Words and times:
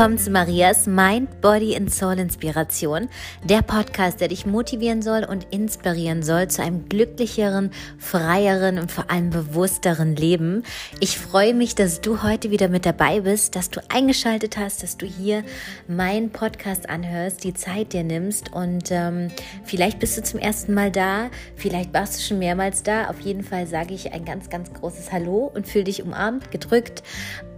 willkommen 0.00 0.16
zu 0.16 0.30
Marias 0.30 0.86
Mind, 0.86 1.42
Body 1.42 1.76
and 1.76 1.92
Soul 1.92 2.18
Inspiration, 2.18 3.10
der 3.44 3.60
Podcast, 3.60 4.18
der 4.22 4.28
dich 4.28 4.46
motivieren 4.46 5.02
soll 5.02 5.24
und 5.24 5.48
inspirieren 5.50 6.22
soll 6.22 6.48
zu 6.48 6.62
einem 6.62 6.88
glücklicheren, 6.88 7.70
freieren 7.98 8.78
und 8.78 8.90
vor 8.90 9.10
allem 9.10 9.28
bewussteren 9.28 10.16
Leben. 10.16 10.62
Ich 11.00 11.18
freue 11.18 11.52
mich, 11.52 11.74
dass 11.74 12.00
du 12.00 12.22
heute 12.22 12.50
wieder 12.50 12.68
mit 12.68 12.86
dabei 12.86 13.20
bist, 13.20 13.56
dass 13.56 13.68
du 13.68 13.82
eingeschaltet 13.90 14.56
hast, 14.56 14.82
dass 14.82 14.96
du 14.96 15.04
hier 15.04 15.44
meinen 15.86 16.30
Podcast 16.30 16.88
anhörst, 16.88 17.44
die 17.44 17.52
Zeit 17.52 17.92
dir 17.92 18.02
nimmst 18.02 18.54
und 18.54 18.90
ähm, 18.90 19.28
vielleicht 19.64 19.98
bist 19.98 20.16
du 20.16 20.22
zum 20.22 20.40
ersten 20.40 20.72
Mal 20.72 20.90
da, 20.90 21.28
vielleicht 21.56 21.92
warst 21.92 22.16
du 22.16 22.22
schon 22.22 22.38
mehrmals 22.38 22.82
da. 22.82 23.10
Auf 23.10 23.20
jeden 23.20 23.42
Fall 23.42 23.66
sage 23.66 23.92
ich 23.92 24.14
ein 24.14 24.24
ganz, 24.24 24.48
ganz 24.48 24.72
großes 24.72 25.12
Hallo 25.12 25.52
und 25.54 25.68
fühle 25.68 25.84
dich 25.84 26.02
umarmt, 26.02 26.50
gedrückt. 26.50 27.02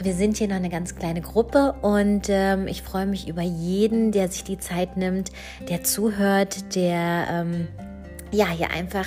Wir 0.03 0.15
sind 0.15 0.39
hier 0.39 0.49
noch 0.49 0.57
eine 0.57 0.71
ganz 0.71 0.97
kleine 0.97 1.21
Gruppe 1.21 1.77
und 1.83 2.32
ähm, 2.33 2.67
ich 2.67 2.83
freue 2.83 3.07
mich 3.07 3.29
über 3.29 3.43
jeden, 3.43 4.13
der 4.13 4.29
sich 4.29 4.45
die 4.45 4.59
Zeit 4.59 4.97
nimmt, 4.97 5.31
der 5.69 5.85
zuhört, 5.85 6.75
der 6.75 7.27
ähm, 7.31 7.69
ja, 8.33 8.49
hier 8.49 8.71
einfach 8.71 9.07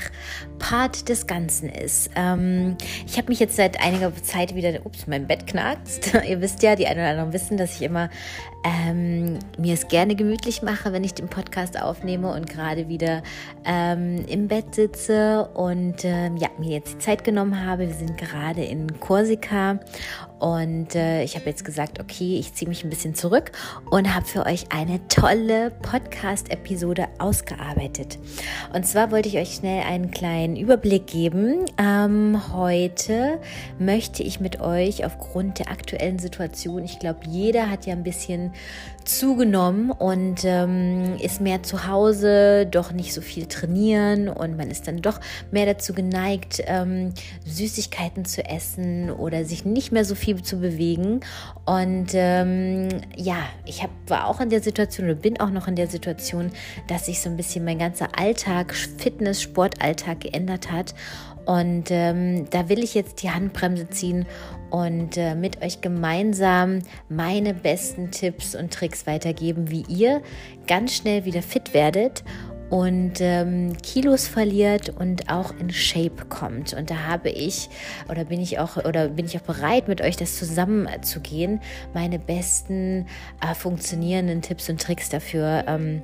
Part 0.59 1.09
des 1.09 1.27
Ganzen 1.27 1.67
ist. 1.67 2.11
Ähm, 2.15 2.77
ich 3.05 3.17
habe 3.17 3.29
mich 3.29 3.39
jetzt 3.39 3.55
seit 3.55 3.81
einiger 3.81 4.13
Zeit 4.23 4.55
wieder, 4.55 4.85
ups, 4.85 5.07
mein 5.07 5.27
Bett 5.27 5.47
knackt. 5.47 6.13
Ihr 6.27 6.41
wisst 6.41 6.61
ja, 6.63 6.75
die 6.75 6.87
einen 6.87 6.99
oder 6.99 7.09
anderen 7.09 7.33
wissen, 7.33 7.57
dass 7.57 7.75
ich 7.75 7.81
immer 7.81 8.09
ähm, 8.63 9.39
mir 9.57 9.73
es 9.73 9.87
gerne 9.87 10.15
gemütlich 10.15 10.61
mache, 10.61 10.93
wenn 10.93 11.03
ich 11.03 11.13
den 11.13 11.27
Podcast 11.27 11.79
aufnehme 11.81 12.31
und 12.33 12.49
gerade 12.49 12.87
wieder 12.87 13.23
ähm, 13.65 14.23
im 14.27 14.47
Bett 14.47 14.75
sitze 14.75 15.49
und 15.53 16.05
ähm, 16.05 16.37
ja, 16.37 16.49
mir 16.59 16.71
jetzt 16.71 16.93
die 16.93 16.99
Zeit 16.99 17.23
genommen 17.23 17.65
habe. 17.65 17.87
Wir 17.87 17.95
sind 17.95 18.17
gerade 18.17 18.63
in 18.63 18.99
Korsika 18.99 19.79
und 20.45 20.93
äh, 20.93 21.23
ich 21.23 21.35
habe 21.35 21.47
jetzt 21.47 21.65
gesagt, 21.65 21.99
okay, 21.99 22.37
ich 22.37 22.53
ziehe 22.53 22.69
mich 22.69 22.83
ein 22.83 22.91
bisschen 22.91 23.15
zurück 23.15 23.51
und 23.89 24.13
habe 24.13 24.27
für 24.27 24.45
euch 24.45 24.65
eine 24.69 24.99
tolle 25.07 25.71
Podcast-Episode 25.71 27.07
ausgearbeitet. 27.17 28.19
Und 28.71 28.85
zwar 28.85 29.09
wollte 29.09 29.27
ich 29.27 29.37
euch 29.39 29.55
schnell 29.55 29.81
einen 29.81 30.11
kleinen 30.11 30.55
Überblick 30.55 31.07
geben. 31.07 31.65
Ähm, 31.79 32.39
heute 32.53 33.39
möchte 33.79 34.21
ich 34.21 34.39
mit 34.39 34.61
euch 34.61 35.03
aufgrund 35.03 35.57
der 35.57 35.71
aktuellen 35.71 36.19
Situation, 36.19 36.83
ich 36.83 36.99
glaube, 36.99 37.21
jeder 37.27 37.71
hat 37.71 37.87
ja 37.87 37.93
ein 37.93 38.03
bisschen 38.03 38.53
zugenommen 39.05 39.91
und 39.91 40.43
ähm, 40.43 41.15
ist 41.21 41.41
mehr 41.41 41.63
zu 41.63 41.87
Hause, 41.87 42.67
doch 42.69 42.91
nicht 42.91 43.13
so 43.13 43.21
viel 43.21 43.45
trainieren 43.45 44.27
und 44.27 44.57
man 44.57 44.69
ist 44.69 44.87
dann 44.87 45.01
doch 45.01 45.19
mehr 45.51 45.65
dazu 45.65 45.93
geneigt, 45.93 46.61
ähm, 46.65 47.13
Süßigkeiten 47.45 48.25
zu 48.25 48.43
essen 48.43 49.11
oder 49.11 49.45
sich 49.45 49.65
nicht 49.65 49.91
mehr 49.91 50.05
so 50.05 50.15
viel 50.15 50.41
zu 50.41 50.59
bewegen. 50.59 51.21
Und 51.65 52.07
ähm, 52.13 52.89
ja, 53.15 53.37
ich 53.65 53.83
hab, 53.83 53.89
war 54.07 54.27
auch 54.27 54.41
in 54.41 54.49
der 54.49 54.61
Situation 54.61 55.07
oder 55.07 55.15
bin 55.15 55.39
auch 55.39 55.51
noch 55.51 55.67
in 55.67 55.75
der 55.75 55.87
Situation, 55.87 56.51
dass 56.87 57.05
sich 57.05 57.21
so 57.21 57.29
ein 57.29 57.37
bisschen 57.37 57.65
mein 57.65 57.79
ganzer 57.79 58.09
Alltag, 58.17 58.73
Fitness, 58.73 59.41
Sportalltag 59.41 60.21
geändert 60.21 60.71
hat. 60.71 60.93
Und 61.45 61.91
ähm, 61.91 62.49
da 62.49 62.69
will 62.69 62.83
ich 62.83 62.95
jetzt 62.95 63.21
die 63.21 63.29
Handbremse 63.29 63.89
ziehen 63.89 64.25
und 64.71 65.15
äh, 65.17 65.35
mit 65.35 65.61
euch 65.61 65.81
gemeinsam 65.81 66.79
meine 67.07 67.53
besten 67.53 68.11
Tipps 68.11 68.55
und 68.55 68.73
Tricks 68.73 69.05
weitergeben, 69.05 69.69
wie 69.69 69.85
ihr 69.87 70.21
ganz 70.67 70.95
schnell 70.95 71.25
wieder 71.25 71.41
fit 71.41 71.73
werdet 71.73 72.23
und 72.69 73.13
ähm, 73.19 73.77
Kilos 73.83 74.27
verliert 74.27 74.89
und 74.89 75.29
auch 75.29 75.53
in 75.59 75.69
Shape 75.69 76.25
kommt. 76.29 76.73
Und 76.73 76.89
da 76.89 77.05
habe 77.07 77.29
ich 77.29 77.69
oder 78.09 78.25
bin 78.25 78.41
ich 78.41 78.59
auch 78.59 78.77
oder 78.77 79.09
bin 79.09 79.25
ich 79.25 79.37
auch 79.37 79.43
bereit, 79.43 79.87
mit 79.87 80.01
euch 80.01 80.17
das 80.17 80.35
zusammen 80.35 80.87
zu 81.03 81.19
gehen, 81.19 81.61
meine 81.93 82.19
besten 82.19 83.07
äh, 83.41 83.53
funktionierenden 83.53 84.41
Tipps 84.41 84.69
und 84.69 84.81
Tricks 84.81 85.09
dafür. 85.09 85.63
Ähm, 85.67 86.01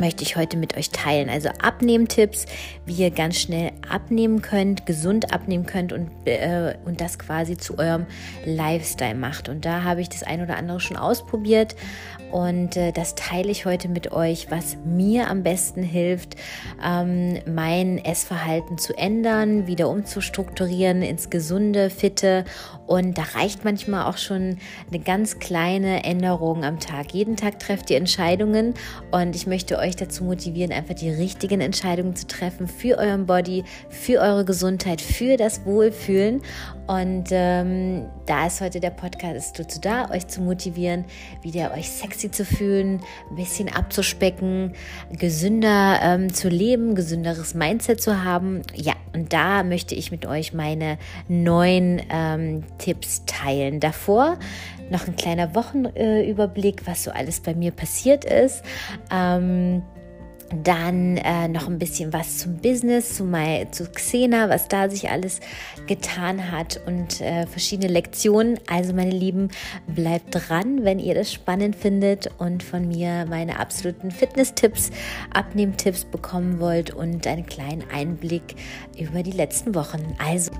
möchte 0.00 0.22
ich 0.22 0.36
heute 0.36 0.56
mit 0.56 0.76
euch 0.76 0.90
teilen. 0.90 1.28
Also 1.28 1.48
Abnehmtipps, 1.62 2.46
wie 2.86 2.94
ihr 2.94 3.10
ganz 3.10 3.38
schnell 3.40 3.72
abnehmen 3.88 4.42
könnt, 4.42 4.86
gesund 4.86 5.32
abnehmen 5.32 5.66
könnt 5.66 5.92
und, 5.92 6.10
äh, 6.24 6.74
und 6.84 7.00
das 7.00 7.18
quasi 7.18 7.56
zu 7.56 7.78
eurem 7.78 8.06
Lifestyle 8.44 9.14
macht. 9.14 9.48
Und 9.48 9.64
da 9.64 9.82
habe 9.84 10.00
ich 10.00 10.08
das 10.08 10.22
ein 10.22 10.42
oder 10.42 10.56
andere 10.56 10.80
schon 10.80 10.96
ausprobiert 10.96 11.74
und 12.30 12.76
äh, 12.76 12.92
das 12.92 13.14
teile 13.14 13.50
ich 13.50 13.64
heute 13.64 13.88
mit 13.88 14.12
euch, 14.12 14.50
was 14.50 14.76
mir 14.84 15.30
am 15.30 15.42
besten 15.42 15.82
hilft, 15.82 16.36
ähm, 16.84 17.38
mein 17.46 17.98
Essverhalten 17.98 18.76
zu 18.78 18.96
ändern, 18.96 19.66
wieder 19.66 19.88
umzustrukturieren 19.88 21.02
ins 21.02 21.30
gesunde, 21.30 21.90
fitte. 21.90 22.44
Und 22.86 23.16
da 23.16 23.22
reicht 23.34 23.64
manchmal 23.64 24.06
auch 24.06 24.18
schon 24.18 24.58
eine 24.88 25.00
ganz 25.02 25.38
kleine 25.38 26.04
Änderung 26.04 26.64
am 26.64 26.80
Tag. 26.80 27.12
Jeden 27.12 27.36
Tag 27.36 27.58
trefft 27.58 27.90
ihr 27.90 27.96
Entscheidungen 27.96 28.74
und 29.10 29.34
ich 29.34 29.46
möchte 29.46 29.78
euch 29.78 29.96
dazu 29.96 30.24
motivieren, 30.24 30.72
einfach 30.72 30.94
die 30.94 31.10
richtigen 31.10 31.60
Entscheidungen 31.60 32.14
zu 32.14 32.26
treffen 32.26 32.68
für 32.68 32.98
euren 32.98 33.26
Body, 33.26 33.64
für 33.88 34.20
eure 34.20 34.44
Gesundheit, 34.44 35.00
für 35.00 35.36
das 35.36 35.64
Wohlfühlen. 35.64 36.42
Und 36.88 37.26
ähm, 37.32 38.06
da 38.24 38.46
ist 38.46 38.62
heute 38.62 38.80
der 38.80 38.88
Podcast 38.88 39.58
dazu 39.58 39.78
da, 39.78 40.10
euch 40.10 40.26
zu 40.26 40.40
motivieren, 40.40 41.04
wieder 41.42 41.72
euch 41.74 41.90
sexy 41.90 42.30
zu 42.30 42.46
fühlen, 42.46 43.02
ein 43.28 43.36
bisschen 43.36 43.68
abzuspecken, 43.68 44.72
gesünder 45.12 45.98
ähm, 46.02 46.32
zu 46.32 46.48
leben, 46.48 46.94
gesünderes 46.94 47.52
Mindset 47.54 48.00
zu 48.00 48.24
haben. 48.24 48.62
Ja, 48.74 48.94
und 49.14 49.34
da 49.34 49.64
möchte 49.64 49.94
ich 49.94 50.10
mit 50.10 50.24
euch 50.24 50.54
meine 50.54 50.96
neuen 51.28 52.00
ähm, 52.10 52.64
Tipps 52.78 53.26
teilen. 53.26 53.80
Davor 53.80 54.38
noch 54.90 55.06
ein 55.06 55.16
kleiner 55.16 55.54
Wochenüberblick, 55.54 56.86
was 56.86 57.04
so 57.04 57.10
alles 57.10 57.40
bei 57.40 57.54
mir 57.54 57.70
passiert 57.70 58.24
ist. 58.24 58.62
Ähm, 59.10 59.82
dann 60.64 61.16
äh, 61.18 61.48
noch 61.48 61.68
ein 61.68 61.78
bisschen 61.78 62.12
was 62.12 62.38
zum 62.38 62.56
Business, 62.56 63.16
zu, 63.16 63.24
my, 63.24 63.66
zu 63.70 63.86
Xena, 63.86 64.48
was 64.48 64.68
da 64.68 64.88
sich 64.88 65.10
alles 65.10 65.40
getan 65.86 66.50
hat 66.50 66.80
und 66.86 67.20
äh, 67.20 67.46
verschiedene 67.46 67.92
Lektionen. 67.92 68.58
Also 68.66 68.92
meine 68.92 69.10
Lieben, 69.10 69.50
bleibt 69.86 70.28
dran, 70.30 70.84
wenn 70.84 70.98
ihr 70.98 71.14
das 71.14 71.32
spannend 71.32 71.76
findet 71.76 72.30
und 72.38 72.62
von 72.62 72.88
mir 72.88 73.26
meine 73.28 73.58
absoluten 73.58 74.10
Fitness-Tipps, 74.10 74.90
Abnehmtipps 75.32 76.04
bekommen 76.04 76.60
wollt 76.60 76.90
und 76.90 77.26
einen 77.26 77.46
kleinen 77.46 77.84
Einblick 77.92 78.56
über 78.98 79.22
die 79.22 79.32
letzten 79.32 79.74
Wochen. 79.74 80.16
Also. 80.18 80.50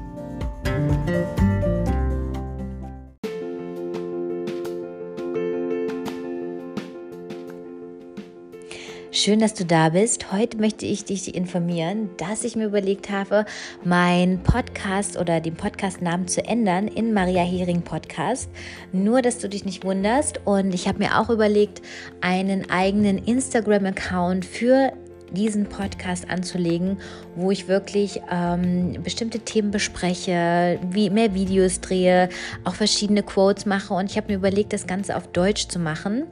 Schön, 9.21 9.41
dass 9.41 9.53
du 9.53 9.65
da 9.65 9.89
bist. 9.89 10.31
Heute 10.31 10.59
möchte 10.59 10.87
ich 10.87 11.05
dich 11.05 11.35
informieren, 11.35 12.09
dass 12.19 12.45
ich 12.45 12.55
mir 12.55 12.67
überlegt 12.67 13.11
habe, 13.11 13.47
meinen 13.83 14.45
Podcast 14.45 15.19
oder 15.19 15.41
den 15.41 15.57
Podcastnamen 15.57 16.29
zu 16.29 16.45
ändern 16.45 16.87
in 16.87 17.13
Maria 17.13 17.43
Hering 17.43 17.83
Podcast. 17.83 18.49
Nur, 18.93 19.21
dass 19.21 19.39
du 19.39 19.49
dich 19.49 19.65
nicht 19.65 19.85
wunderst. 19.85 20.41
Und 20.45 20.73
ich 20.73 20.87
habe 20.87 21.01
mir 21.01 21.19
auch 21.19 21.31
überlegt, 21.31 21.83
einen 22.21 22.71
eigenen 22.71 23.19
Instagram-Account 23.19 24.45
für 24.45 24.93
diesen 25.33 25.69
Podcast 25.69 26.31
anzulegen, 26.31 26.99
wo 27.35 27.51
ich 27.51 27.67
wirklich 27.67 28.21
ähm, 28.31 29.03
bestimmte 29.03 29.41
Themen 29.41 29.73
bespreche, 29.73 30.79
wie 30.93 31.11
mehr 31.11 31.35
Videos 31.35 31.81
drehe, 31.81 32.29
auch 32.63 32.77
verschiedene 32.77 33.25
Quotes 33.25 33.67
mache. 33.67 33.95
Und 33.95 34.13
ich 34.13 34.17
habe 34.17 34.29
mir 34.29 34.37
überlegt, 34.37 34.73
das 34.73 34.87
Ganze 34.87 35.17
auf 35.17 35.27
Deutsch 35.27 35.67
zu 35.67 35.81
machen. 35.81 36.29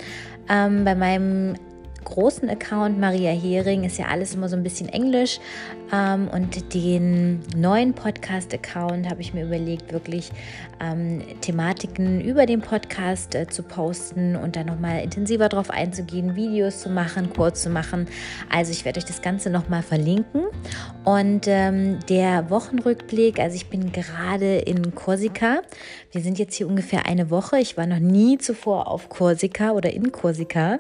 Ähm, 0.49 0.85
bei 0.85 0.95
meinem 0.95 1.57
großen 2.06 2.49
Account 2.49 2.99
Maria 2.99 3.33
Hering 3.33 3.84
ist 3.84 3.99
ja 3.99 4.06
alles 4.06 4.34
immer 4.34 4.49
so 4.49 4.56
ein 4.56 4.62
bisschen 4.62 4.89
Englisch. 4.89 5.39
Ähm, 5.93 6.28
und 6.33 6.75
den 6.75 7.41
neuen 7.55 7.93
Podcast-Account 7.94 9.09
habe 9.09 9.21
ich 9.21 9.34
mir 9.34 9.44
überlegt, 9.44 9.93
wirklich 9.93 10.31
ähm, 10.81 11.22
Thematiken 11.41 12.21
über 12.21 12.47
den 12.47 12.60
Podcast 12.60 13.34
äh, 13.34 13.47
zu 13.47 13.63
posten 13.63 14.34
und 14.36 14.57
dann 14.57 14.66
nochmal 14.66 15.03
intensiver 15.03 15.48
darauf 15.48 15.71
einzugehen, 15.71 16.34
Videos 16.34 16.81
zu 16.81 16.89
machen, 16.89 17.33
Quotes 17.33 17.63
zu 17.63 17.71
machen. 17.71 18.07
Also 18.51 18.72
ich 18.72 18.84
werde 18.84 18.98
euch 18.98 19.04
das 19.04 19.22
Ganze 19.22 19.51
nochmal 19.51 19.83
verlinken. 19.83 20.45
Und 21.04 21.47
ähm, 21.47 21.98
der 22.09 22.51
Wochenrückblick, 22.51 23.39
also 23.39 23.54
ich 23.54 23.69
bin 23.69 23.92
gerade 23.92 24.59
in 24.59 24.95
Korsika. 24.95 25.60
Wir 26.10 26.21
sind 26.21 26.39
jetzt 26.39 26.54
hier 26.54 26.66
ungefähr 26.66 27.07
eine 27.07 27.31
Woche. 27.31 27.59
Ich 27.59 27.77
war 27.77 27.86
noch 27.86 28.01
nie 28.01 28.39
zuvor 28.39 28.89
auf 28.89 29.09
Korsika 29.09 29.72
oder 29.72 29.92
in 29.92 30.10
Korsika. 30.10 30.78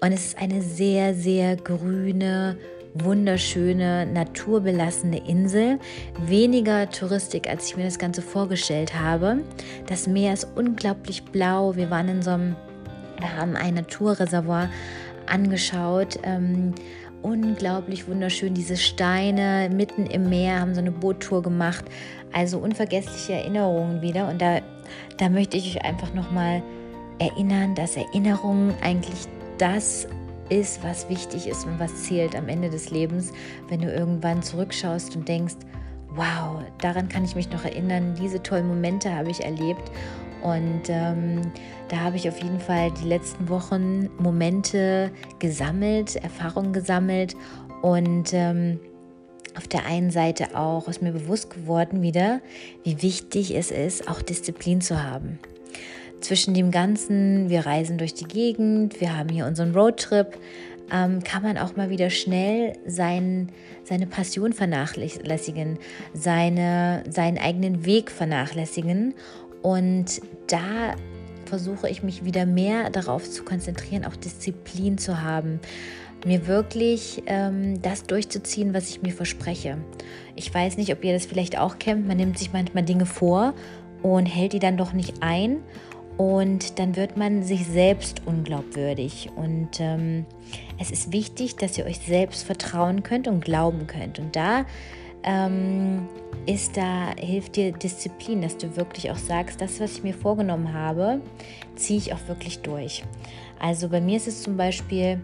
Und 0.00 0.12
es 0.12 0.26
ist 0.26 0.38
eine 0.38 0.62
sehr, 0.68 1.14
sehr 1.14 1.56
grüne, 1.56 2.56
wunderschöne, 2.94 4.06
naturbelassene 4.06 5.26
Insel. 5.28 5.78
Weniger 6.26 6.90
Touristik, 6.90 7.48
als 7.48 7.68
ich 7.68 7.76
mir 7.76 7.84
das 7.84 7.98
Ganze 7.98 8.22
vorgestellt 8.22 8.94
habe. 8.94 9.38
Das 9.86 10.06
Meer 10.06 10.32
ist 10.32 10.46
unglaublich 10.56 11.24
blau. 11.24 11.76
Wir 11.76 11.90
waren 11.90 12.08
in 12.08 12.22
so 12.22 12.30
einem, 12.30 12.56
wir 13.18 13.36
haben 13.36 13.56
ein 13.56 13.74
Naturreservoir 13.74 14.68
angeschaut. 15.26 16.18
Ähm, 16.22 16.74
unglaublich 17.22 18.08
wunderschön. 18.08 18.54
Diese 18.54 18.76
Steine 18.76 19.70
mitten 19.72 20.06
im 20.06 20.28
Meer 20.28 20.60
haben 20.60 20.74
so 20.74 20.80
eine 20.80 20.92
Boottour 20.92 21.42
gemacht. 21.42 21.84
Also 22.32 22.58
unvergessliche 22.58 23.34
Erinnerungen 23.34 24.02
wieder. 24.02 24.28
Und 24.28 24.40
da, 24.40 24.60
da 25.16 25.28
möchte 25.28 25.56
ich 25.56 25.76
euch 25.76 25.84
einfach 25.84 26.12
nochmal 26.14 26.62
erinnern, 27.18 27.74
dass 27.74 27.96
Erinnerung 27.96 28.74
eigentlich 28.82 29.26
das 29.58 30.06
ist, 30.50 30.82
was 30.82 31.08
wichtig 31.08 31.46
ist 31.46 31.66
und 31.66 31.78
was 31.78 32.04
zählt 32.04 32.36
am 32.36 32.48
Ende 32.48 32.70
des 32.70 32.90
Lebens, 32.90 33.32
wenn 33.68 33.80
du 33.80 33.92
irgendwann 33.92 34.42
zurückschaust 34.42 35.16
und 35.16 35.28
denkst, 35.28 35.56
wow, 36.14 36.62
daran 36.80 37.08
kann 37.08 37.24
ich 37.24 37.34
mich 37.34 37.50
noch 37.50 37.64
erinnern, 37.64 38.14
diese 38.20 38.42
tollen 38.42 38.66
Momente 38.66 39.14
habe 39.14 39.30
ich 39.30 39.44
erlebt. 39.44 39.90
Und 40.42 40.82
ähm, 40.88 41.52
da 41.88 41.98
habe 41.98 42.16
ich 42.16 42.28
auf 42.28 42.40
jeden 42.40 42.60
Fall 42.60 42.92
die 42.92 43.08
letzten 43.08 43.48
Wochen 43.48 44.08
Momente 44.18 45.10
gesammelt, 45.38 46.16
Erfahrungen 46.16 46.72
gesammelt 46.72 47.34
und 47.82 48.32
ähm, 48.32 48.78
auf 49.56 49.66
der 49.66 49.86
einen 49.86 50.12
Seite 50.12 50.56
auch 50.56 50.86
ist 50.86 51.02
mir 51.02 51.12
bewusst 51.12 51.50
geworden 51.50 52.00
wieder, 52.02 52.40
wie 52.84 53.02
wichtig 53.02 53.56
es 53.56 53.72
ist, 53.72 54.08
auch 54.08 54.22
Disziplin 54.22 54.80
zu 54.80 55.02
haben. 55.02 55.40
Zwischen 56.20 56.54
dem 56.54 56.70
Ganzen, 56.70 57.48
wir 57.48 57.66
reisen 57.66 57.98
durch 57.98 58.14
die 58.14 58.24
Gegend, 58.24 59.00
wir 59.00 59.16
haben 59.16 59.28
hier 59.28 59.46
unseren 59.46 59.72
Roadtrip, 59.72 60.36
ähm, 60.90 61.22
kann 61.22 61.42
man 61.42 61.58
auch 61.58 61.76
mal 61.76 61.90
wieder 61.90 62.10
schnell 62.10 62.72
sein, 62.86 63.50
seine 63.84 64.06
Passion 64.06 64.52
vernachlässigen, 64.52 65.78
seine, 66.14 67.04
seinen 67.08 67.38
eigenen 67.38 67.84
Weg 67.84 68.10
vernachlässigen. 68.10 69.14
Und 69.62 70.20
da 70.48 70.94
versuche 71.44 71.88
ich 71.88 72.02
mich 72.02 72.24
wieder 72.24 72.46
mehr 72.46 72.90
darauf 72.90 73.28
zu 73.28 73.42
konzentrieren, 73.42 74.04
auch 74.04 74.16
Disziplin 74.16 74.98
zu 74.98 75.22
haben, 75.22 75.60
mir 76.26 76.46
wirklich 76.46 77.22
ähm, 77.26 77.80
das 77.80 78.04
durchzuziehen, 78.04 78.74
was 78.74 78.90
ich 78.90 79.02
mir 79.02 79.12
verspreche. 79.12 79.78
Ich 80.36 80.52
weiß 80.52 80.76
nicht, 80.76 80.92
ob 80.92 81.04
ihr 81.04 81.12
das 81.12 81.26
vielleicht 81.26 81.58
auch 81.58 81.78
kennt. 81.78 82.06
Man 82.06 82.16
nimmt 82.16 82.38
sich 82.38 82.52
manchmal 82.52 82.84
Dinge 82.84 83.06
vor 83.06 83.54
und 84.02 84.26
hält 84.26 84.52
die 84.52 84.58
dann 84.58 84.76
doch 84.76 84.92
nicht 84.92 85.22
ein. 85.22 85.62
Und 86.18 86.80
dann 86.80 86.96
wird 86.96 87.16
man 87.16 87.44
sich 87.44 87.66
selbst 87.66 88.22
unglaubwürdig. 88.26 89.30
Und 89.36 89.78
ähm, 89.78 90.26
es 90.78 90.90
ist 90.90 91.12
wichtig, 91.12 91.56
dass 91.56 91.78
ihr 91.78 91.86
euch 91.86 92.00
selbst 92.00 92.44
vertrauen 92.44 93.02
könnt 93.04 93.28
und 93.28 93.44
glauben 93.44 93.86
könnt. 93.86 94.18
Und 94.18 94.34
da 94.34 94.66
ähm, 95.22 96.08
ist 96.44 96.76
da, 96.76 97.14
hilft 97.16 97.56
dir 97.56 97.72
Disziplin, 97.72 98.42
dass 98.42 98.56
du 98.56 98.76
wirklich 98.76 99.10
auch 99.10 99.16
sagst, 99.16 99.60
das, 99.60 99.80
was 99.80 99.92
ich 99.92 100.02
mir 100.02 100.14
vorgenommen 100.14 100.72
habe, 100.72 101.20
ziehe 101.76 101.98
ich 101.98 102.12
auch 102.12 102.26
wirklich 102.26 102.60
durch. 102.60 103.04
Also 103.60 103.88
bei 103.88 104.00
mir 104.00 104.16
ist 104.16 104.26
es 104.26 104.42
zum 104.42 104.56
Beispiel 104.56 105.20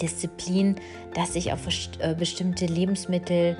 Disziplin, 0.00 0.76
dass 1.14 1.34
ich 1.34 1.52
auf 1.52 1.60
äh, 2.00 2.14
bestimmte 2.14 2.66
Lebensmittel 2.66 3.56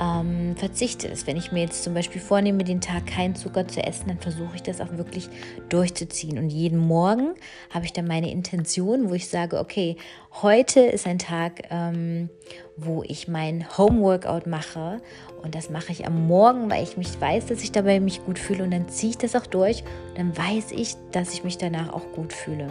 ähm, 0.00 0.56
verzichte. 0.56 1.10
Wenn 1.26 1.36
ich 1.36 1.52
mir 1.52 1.60
jetzt 1.60 1.84
zum 1.84 1.94
Beispiel 1.94 2.20
vornehme, 2.20 2.64
den 2.64 2.80
Tag 2.80 3.06
keinen 3.06 3.34
Zucker 3.34 3.66
zu 3.66 3.82
essen, 3.82 4.08
dann 4.08 4.18
versuche 4.18 4.56
ich 4.56 4.62
das 4.62 4.80
auch 4.80 4.96
wirklich 4.96 5.28
durchzuziehen. 5.68 6.38
Und 6.38 6.50
jeden 6.50 6.78
Morgen 6.78 7.34
habe 7.70 7.84
ich 7.84 7.92
dann 7.92 8.06
meine 8.06 8.30
Intention, 8.30 9.10
wo 9.10 9.14
ich 9.14 9.28
sage, 9.28 9.58
okay, 9.58 9.96
heute 10.42 10.80
ist 10.80 11.06
ein 11.06 11.18
Tag, 11.18 11.64
ähm, 11.70 12.30
wo 12.76 13.02
ich 13.02 13.28
mein 13.28 13.66
Homeworkout 13.76 14.46
mache. 14.46 15.00
Und 15.42 15.54
das 15.54 15.70
mache 15.70 15.92
ich 15.92 16.06
am 16.06 16.26
Morgen, 16.26 16.70
weil 16.70 16.82
ich 16.82 16.96
mich 16.96 17.20
weiß, 17.20 17.46
dass 17.46 17.62
ich 17.62 17.72
dabei 17.72 18.00
mich 18.00 18.24
gut 18.24 18.38
fühle. 18.38 18.64
Und 18.64 18.72
dann 18.72 18.88
ziehe 18.88 19.10
ich 19.10 19.18
das 19.18 19.36
auch 19.36 19.46
durch. 19.46 19.82
Und 20.10 20.18
dann 20.18 20.36
weiß 20.36 20.72
ich, 20.72 20.94
dass 21.12 21.32
ich 21.32 21.44
mich 21.44 21.58
danach 21.58 21.92
auch 21.92 22.12
gut 22.12 22.32
fühle 22.32 22.68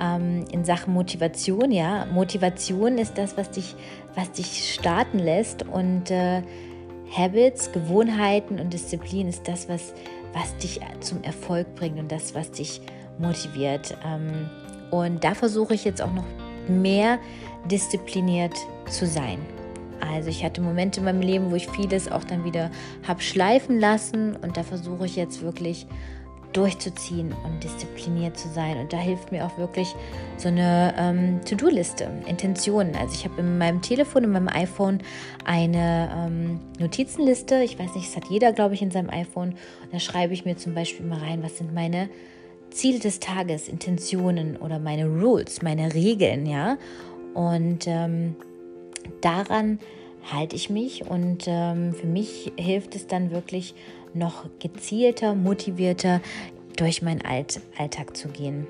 ähm, 0.00 0.44
in 0.50 0.64
Sachen 0.64 0.92
Motivation. 0.94 1.70
Ja, 1.70 2.06
Motivation 2.06 2.98
ist 2.98 3.18
das, 3.18 3.36
was 3.36 3.50
dich, 3.50 3.74
was 4.14 4.32
dich 4.32 4.74
starten 4.74 5.18
lässt 5.18 5.62
und 5.64 6.10
äh, 6.10 6.42
Habits, 7.16 7.70
Gewohnheiten 7.72 8.58
und 8.58 8.72
Disziplin 8.72 9.28
ist 9.28 9.46
das, 9.46 9.68
was, 9.68 9.92
was 10.32 10.56
dich 10.58 10.80
zum 11.00 11.22
Erfolg 11.22 11.74
bringt 11.76 11.98
und 11.98 12.10
das, 12.10 12.34
was 12.34 12.50
dich 12.50 12.80
motiviert. 13.18 13.96
Ähm, 14.04 14.48
und 14.90 15.22
da 15.22 15.34
versuche 15.34 15.74
ich 15.74 15.84
jetzt 15.84 16.02
auch 16.02 16.12
noch 16.12 16.26
mehr 16.68 17.18
diszipliniert 17.70 18.54
zu 18.88 19.06
sein. 19.06 19.38
Also 20.00 20.28
ich 20.28 20.44
hatte 20.44 20.60
Momente 20.60 21.00
in 21.00 21.06
meinem 21.06 21.22
Leben, 21.22 21.50
wo 21.50 21.56
ich 21.56 21.68
vieles 21.68 22.10
auch 22.10 22.24
dann 22.24 22.44
wieder 22.44 22.70
habe 23.06 23.22
schleifen 23.22 23.80
lassen 23.80 24.36
und 24.36 24.56
da 24.56 24.62
versuche 24.62 25.06
ich 25.06 25.16
jetzt 25.16 25.42
wirklich 25.42 25.86
durchzuziehen 26.54 27.34
und 27.44 27.62
diszipliniert 27.62 28.38
zu 28.38 28.48
sein. 28.48 28.78
Und 28.78 28.92
da 28.92 28.96
hilft 28.96 29.32
mir 29.32 29.44
auch 29.44 29.58
wirklich 29.58 29.94
so 30.38 30.48
eine 30.48 30.94
ähm, 30.96 31.40
To-Do-Liste, 31.44 32.08
Intentionen. 32.26 32.94
Also 32.96 33.14
ich 33.14 33.24
habe 33.24 33.40
in 33.40 33.58
meinem 33.58 33.82
Telefon, 33.82 34.24
in 34.24 34.30
meinem 34.30 34.48
iPhone 34.48 35.00
eine 35.44 36.10
ähm, 36.16 36.60
Notizenliste. 36.78 37.62
Ich 37.62 37.78
weiß 37.78 37.94
nicht, 37.94 38.08
das 38.08 38.16
hat 38.16 38.30
jeder, 38.30 38.52
glaube 38.52 38.74
ich, 38.74 38.82
in 38.82 38.90
seinem 38.90 39.10
iPhone. 39.10 39.50
Und 39.50 39.92
da 39.92 39.98
schreibe 39.98 40.32
ich 40.32 40.44
mir 40.44 40.56
zum 40.56 40.74
Beispiel 40.74 41.04
mal 41.04 41.18
rein, 41.18 41.42
was 41.42 41.58
sind 41.58 41.74
meine 41.74 42.08
Ziele 42.70 42.98
des 42.98 43.20
Tages, 43.20 43.68
Intentionen 43.68 44.56
oder 44.56 44.78
meine 44.78 45.06
Rules, 45.06 45.62
meine 45.62 45.92
Regeln, 45.92 46.46
ja. 46.46 46.78
Und 47.34 47.86
ähm, 47.86 48.36
daran 49.20 49.78
halte 50.32 50.56
ich 50.56 50.70
mich 50.70 51.04
und 51.06 51.44
ähm, 51.46 51.92
für 51.92 52.06
mich 52.06 52.52
hilft 52.56 52.94
es 52.94 53.06
dann 53.06 53.30
wirklich 53.30 53.74
noch 54.14 54.46
gezielter, 54.58 55.34
motivierter 55.34 56.20
durch 56.76 57.02
meinen 57.02 57.22
Alt 57.22 57.60
Alltag 57.78 58.16
zu 58.16 58.28
gehen. 58.28 58.66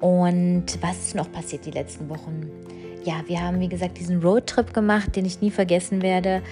Und 0.00 0.64
was 0.80 0.98
ist 0.98 1.14
noch 1.14 1.30
passiert 1.32 1.64
die 1.64 1.70
letzten 1.70 2.08
Wochen? 2.08 2.50
Ja, 3.04 3.22
wir 3.26 3.40
haben, 3.40 3.60
wie 3.60 3.68
gesagt, 3.68 3.98
diesen 3.98 4.20
Roadtrip 4.20 4.74
gemacht, 4.74 5.16
den 5.16 5.24
ich 5.24 5.40
nie 5.40 5.50
vergessen 5.50 6.02
werde. 6.02 6.42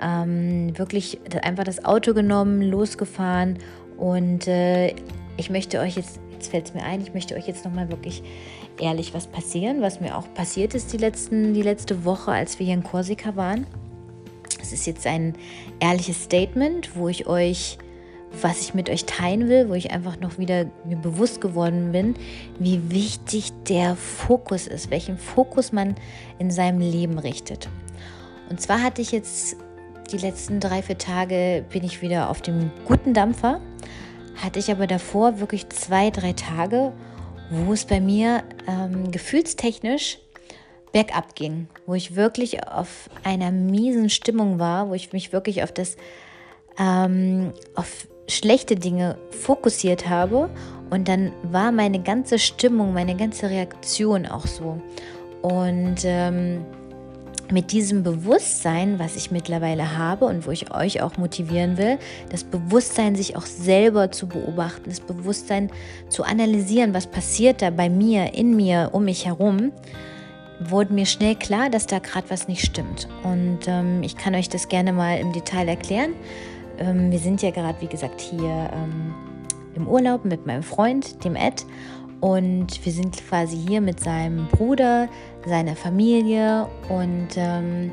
Ähm, 0.00 0.76
wirklich 0.78 1.18
einfach 1.42 1.64
das 1.64 1.84
Auto 1.84 2.14
genommen, 2.14 2.62
losgefahren 2.62 3.58
und 3.96 4.48
äh, 4.48 4.94
ich 5.36 5.50
möchte 5.50 5.80
euch 5.80 5.96
jetzt, 5.96 6.20
jetzt 6.32 6.48
fällt 6.48 6.66
es 6.66 6.74
mir 6.74 6.82
ein, 6.82 7.00
ich 7.00 7.14
möchte 7.14 7.34
euch 7.36 7.46
jetzt 7.46 7.64
nochmal 7.64 7.88
wirklich 7.90 8.22
ehrlich 8.80 9.14
was 9.14 9.26
passieren, 9.26 9.80
was 9.80 10.00
mir 10.00 10.16
auch 10.16 10.32
passiert 10.34 10.74
ist 10.74 10.92
die, 10.92 10.96
letzten, 10.96 11.54
die 11.54 11.62
letzte 11.62 12.04
Woche, 12.04 12.32
als 12.32 12.58
wir 12.58 12.66
hier 12.66 12.74
in 12.74 12.82
Korsika 12.82 13.36
waren. 13.36 13.66
Es 14.64 14.72
ist 14.72 14.86
jetzt 14.86 15.06
ein 15.06 15.34
ehrliches 15.78 16.24
Statement, 16.24 16.96
wo 16.96 17.08
ich 17.08 17.26
euch, 17.26 17.76
was 18.40 18.62
ich 18.62 18.72
mit 18.72 18.88
euch 18.88 19.04
teilen 19.04 19.50
will, 19.50 19.68
wo 19.68 19.74
ich 19.74 19.90
einfach 19.90 20.18
noch 20.20 20.38
wieder 20.38 20.64
mir 20.86 20.96
bewusst 20.96 21.42
geworden 21.42 21.92
bin, 21.92 22.14
wie 22.58 22.90
wichtig 22.90 23.52
der 23.68 23.94
Fokus 23.94 24.66
ist, 24.66 24.90
welchen 24.90 25.18
Fokus 25.18 25.70
man 25.72 25.96
in 26.38 26.50
seinem 26.50 26.80
Leben 26.80 27.18
richtet. 27.18 27.68
Und 28.48 28.58
zwar 28.58 28.82
hatte 28.82 29.02
ich 29.02 29.12
jetzt 29.12 29.58
die 30.10 30.16
letzten 30.16 30.60
drei, 30.60 30.80
vier 30.80 30.96
Tage 30.96 31.66
bin 31.70 31.84
ich 31.84 32.00
wieder 32.00 32.30
auf 32.30 32.40
dem 32.40 32.70
guten 32.86 33.12
Dampfer, 33.12 33.60
hatte 34.42 34.60
ich 34.60 34.70
aber 34.70 34.86
davor 34.86 35.40
wirklich 35.40 35.68
zwei, 35.68 36.08
drei 36.08 36.32
Tage, 36.32 36.94
wo 37.50 37.74
es 37.74 37.84
bei 37.84 38.00
mir 38.00 38.42
ähm, 38.66 39.10
gefühlstechnisch 39.10 40.20
bergab 40.94 41.34
ging, 41.34 41.66
wo 41.86 41.94
ich 41.94 42.14
wirklich 42.14 42.66
auf 42.68 43.10
einer 43.24 43.50
miesen 43.50 44.08
Stimmung 44.08 44.60
war, 44.60 44.88
wo 44.88 44.94
ich 44.94 45.12
mich 45.12 45.32
wirklich 45.32 45.64
auf 45.64 45.72
das, 45.72 45.96
ähm, 46.78 47.52
auf 47.74 48.06
schlechte 48.28 48.76
Dinge 48.76 49.18
fokussiert 49.30 50.08
habe 50.08 50.48
und 50.90 51.08
dann 51.08 51.32
war 51.42 51.72
meine 51.72 52.00
ganze 52.00 52.38
Stimmung, 52.38 52.94
meine 52.94 53.16
ganze 53.16 53.50
Reaktion 53.50 54.24
auch 54.24 54.46
so. 54.46 54.80
Und 55.42 55.96
ähm, 56.04 56.64
mit 57.50 57.72
diesem 57.72 58.04
Bewusstsein, 58.04 59.00
was 59.00 59.16
ich 59.16 59.32
mittlerweile 59.32 59.98
habe 59.98 60.26
und 60.26 60.46
wo 60.46 60.52
ich 60.52 60.72
euch 60.72 61.02
auch 61.02 61.16
motivieren 61.16 61.76
will, 61.76 61.98
das 62.30 62.44
Bewusstsein, 62.44 63.16
sich 63.16 63.36
auch 63.36 63.46
selber 63.46 64.12
zu 64.12 64.28
beobachten, 64.28 64.88
das 64.88 65.00
Bewusstsein 65.00 65.70
zu 66.08 66.22
analysieren, 66.22 66.94
was 66.94 67.08
passiert 67.08 67.62
da 67.62 67.70
bei 67.70 67.90
mir, 67.90 68.32
in 68.34 68.54
mir, 68.54 68.90
um 68.92 69.04
mich 69.04 69.26
herum, 69.26 69.72
wurde 70.60 70.92
mir 70.92 71.06
schnell 71.06 71.34
klar, 71.34 71.70
dass 71.70 71.86
da 71.86 71.98
gerade 71.98 72.30
was 72.30 72.48
nicht 72.48 72.64
stimmt. 72.64 73.08
Und 73.22 73.60
ähm, 73.66 74.02
ich 74.02 74.16
kann 74.16 74.34
euch 74.34 74.48
das 74.48 74.68
gerne 74.68 74.92
mal 74.92 75.18
im 75.18 75.32
Detail 75.32 75.68
erklären. 75.68 76.14
Ähm, 76.78 77.10
wir 77.10 77.18
sind 77.18 77.42
ja 77.42 77.50
gerade, 77.50 77.80
wie 77.80 77.86
gesagt, 77.86 78.20
hier 78.20 78.70
ähm, 78.72 79.14
im 79.74 79.88
Urlaub 79.88 80.24
mit 80.24 80.46
meinem 80.46 80.62
Freund, 80.62 81.24
dem 81.24 81.36
Ed. 81.36 81.64
Und 82.20 82.84
wir 82.84 82.92
sind 82.92 83.16
quasi 83.28 83.56
hier 83.56 83.80
mit 83.80 84.00
seinem 84.00 84.46
Bruder, 84.48 85.08
seiner 85.46 85.76
Familie. 85.76 86.66
Und 86.88 87.28
ähm, 87.36 87.90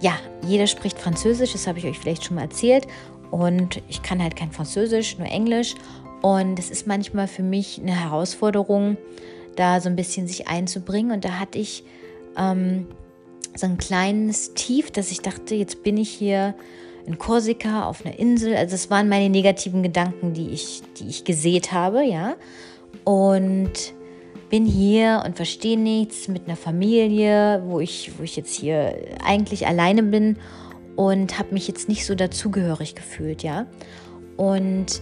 ja, 0.00 0.12
jeder 0.46 0.66
spricht 0.66 0.98
Französisch, 0.98 1.52
das 1.52 1.66
habe 1.66 1.78
ich 1.78 1.86
euch 1.86 1.98
vielleicht 1.98 2.24
schon 2.24 2.36
mal 2.36 2.42
erzählt. 2.42 2.86
Und 3.30 3.80
ich 3.88 4.02
kann 4.02 4.22
halt 4.22 4.36
kein 4.36 4.50
Französisch, 4.50 5.16
nur 5.18 5.28
Englisch. 5.28 5.74
Und 6.20 6.58
es 6.58 6.70
ist 6.70 6.86
manchmal 6.86 7.28
für 7.28 7.42
mich 7.42 7.80
eine 7.80 7.98
Herausforderung, 7.98 8.96
da 9.56 9.80
so 9.80 9.88
ein 9.88 9.96
bisschen 9.96 10.26
sich 10.26 10.48
einzubringen. 10.48 11.12
Und 11.12 11.24
da 11.24 11.38
hatte 11.38 11.58
ich 11.58 11.84
ähm, 12.36 12.86
so 13.54 13.66
ein 13.66 13.78
kleines 13.78 14.54
Tief, 14.54 14.90
dass 14.90 15.10
ich 15.10 15.20
dachte, 15.20 15.54
jetzt 15.54 15.82
bin 15.82 15.96
ich 15.96 16.10
hier 16.10 16.54
in 17.06 17.18
Korsika 17.18 17.86
auf 17.86 18.04
einer 18.04 18.18
Insel. 18.18 18.54
Also 18.54 18.74
es 18.74 18.90
waren 18.90 19.08
meine 19.08 19.28
negativen 19.28 19.82
Gedanken, 19.82 20.34
die 20.34 20.50
ich, 20.50 20.82
die 20.98 21.08
ich 21.08 21.24
gesät 21.24 21.72
habe, 21.72 22.04
ja. 22.04 22.34
Und 23.04 23.94
bin 24.48 24.66
hier 24.66 25.22
und 25.24 25.36
verstehe 25.36 25.78
nichts 25.78 26.28
mit 26.28 26.46
einer 26.46 26.56
Familie, 26.56 27.62
wo 27.66 27.80
ich, 27.80 28.12
wo 28.18 28.22
ich 28.22 28.36
jetzt 28.36 28.54
hier 28.54 28.94
eigentlich 29.24 29.66
alleine 29.66 30.02
bin 30.02 30.36
und 30.94 31.38
habe 31.38 31.54
mich 31.54 31.66
jetzt 31.68 31.88
nicht 31.88 32.04
so 32.04 32.14
dazugehörig 32.14 32.94
gefühlt, 32.94 33.42
ja. 33.42 33.66
Und 34.36 35.00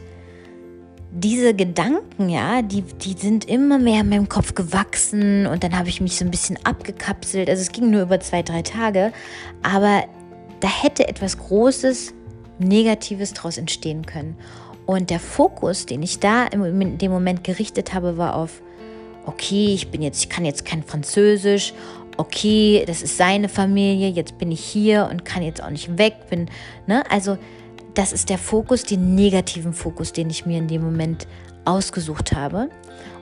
diese 1.12 1.54
Gedanken, 1.54 2.28
ja, 2.28 2.62
die, 2.62 2.82
die 2.82 3.14
sind 3.14 3.48
immer 3.48 3.78
mehr 3.78 4.02
in 4.02 4.08
meinem 4.08 4.28
Kopf 4.28 4.54
gewachsen 4.54 5.46
und 5.46 5.64
dann 5.64 5.76
habe 5.76 5.88
ich 5.88 6.00
mich 6.00 6.16
so 6.16 6.24
ein 6.24 6.30
bisschen 6.30 6.58
abgekapselt. 6.64 7.48
Also 7.48 7.62
es 7.62 7.72
ging 7.72 7.90
nur 7.90 8.02
über 8.02 8.20
zwei, 8.20 8.42
drei 8.42 8.62
Tage, 8.62 9.12
aber 9.62 10.04
da 10.60 10.68
hätte 10.68 11.08
etwas 11.08 11.38
Großes, 11.38 12.14
Negatives 12.58 13.32
daraus 13.32 13.58
entstehen 13.58 14.06
können. 14.06 14.36
Und 14.86 15.10
der 15.10 15.20
Fokus, 15.20 15.86
den 15.86 16.02
ich 16.02 16.20
da 16.20 16.46
in 16.46 16.98
dem 16.98 17.10
Moment 17.10 17.42
gerichtet 17.42 17.94
habe, 17.94 18.16
war 18.16 18.36
auf, 18.36 18.60
okay, 19.26 19.72
ich 19.74 19.90
bin 19.90 20.02
jetzt, 20.02 20.22
ich 20.22 20.28
kann 20.28 20.44
jetzt 20.44 20.64
kein 20.64 20.82
Französisch, 20.82 21.72
okay, 22.16 22.84
das 22.86 23.02
ist 23.02 23.16
seine 23.16 23.48
Familie, 23.48 24.08
jetzt 24.08 24.38
bin 24.38 24.52
ich 24.52 24.60
hier 24.60 25.08
und 25.10 25.24
kann 25.24 25.42
jetzt 25.42 25.62
auch 25.62 25.70
nicht 25.70 25.96
weg, 25.96 26.14
bin, 26.28 26.48
ne, 26.86 27.02
also 27.10 27.38
das 27.94 28.12
ist 28.12 28.30
der 28.30 28.38
Fokus, 28.38 28.84
den 28.84 29.14
negativen 29.14 29.72
Fokus, 29.72 30.12
den 30.12 30.30
ich 30.30 30.46
mir 30.46 30.58
in 30.58 30.68
dem 30.68 30.82
Moment 30.82 31.26
ausgesucht 31.64 32.32
habe. 32.32 32.68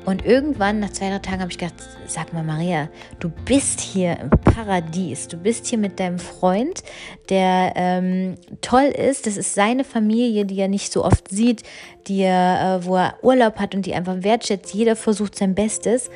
Und 0.05 0.25
irgendwann, 0.25 0.81
nach 0.81 0.91
zwei, 0.91 1.11
drei 1.11 1.19
Tagen, 1.19 1.43
habe 1.43 1.51
ich 1.51 1.59
gedacht, 1.59 1.75
sag 2.07 2.33
mal, 2.33 2.43
Maria, 2.43 2.89
du 3.19 3.29
bist 3.29 3.79
hier 3.81 4.19
im 4.19 4.31
Paradies. 4.31 5.29
Du 5.29 5.37
bist 5.37 5.67
hier 5.67 5.77
mit 5.77 6.01
deinem 6.01 6.19
Freund, 6.19 6.83
der 7.29 7.75
ähm, 7.77 8.37
toll 8.63 8.85
ist. 8.85 9.27
Das 9.27 9.37
ist 9.37 9.55
seine 9.55 9.85
Familie, 9.85 10.47
die 10.47 10.59
er 10.61 10.69
nicht 10.69 10.93
so 10.93 11.05
oft 11.05 11.29
sieht, 11.29 11.63
die 12.07 12.23
er, 12.23 12.81
äh, 12.81 12.87
wo 12.87 12.97
er 12.97 13.23
Urlaub 13.23 13.57
hat 13.57 13.75
und 13.75 13.85
die 13.85 13.93
einfach 13.93 14.23
wertschätzt. 14.23 14.73
Jeder 14.73 14.97
versucht 14.97 15.37
sein 15.37 15.55
Bestes. 15.55 16.09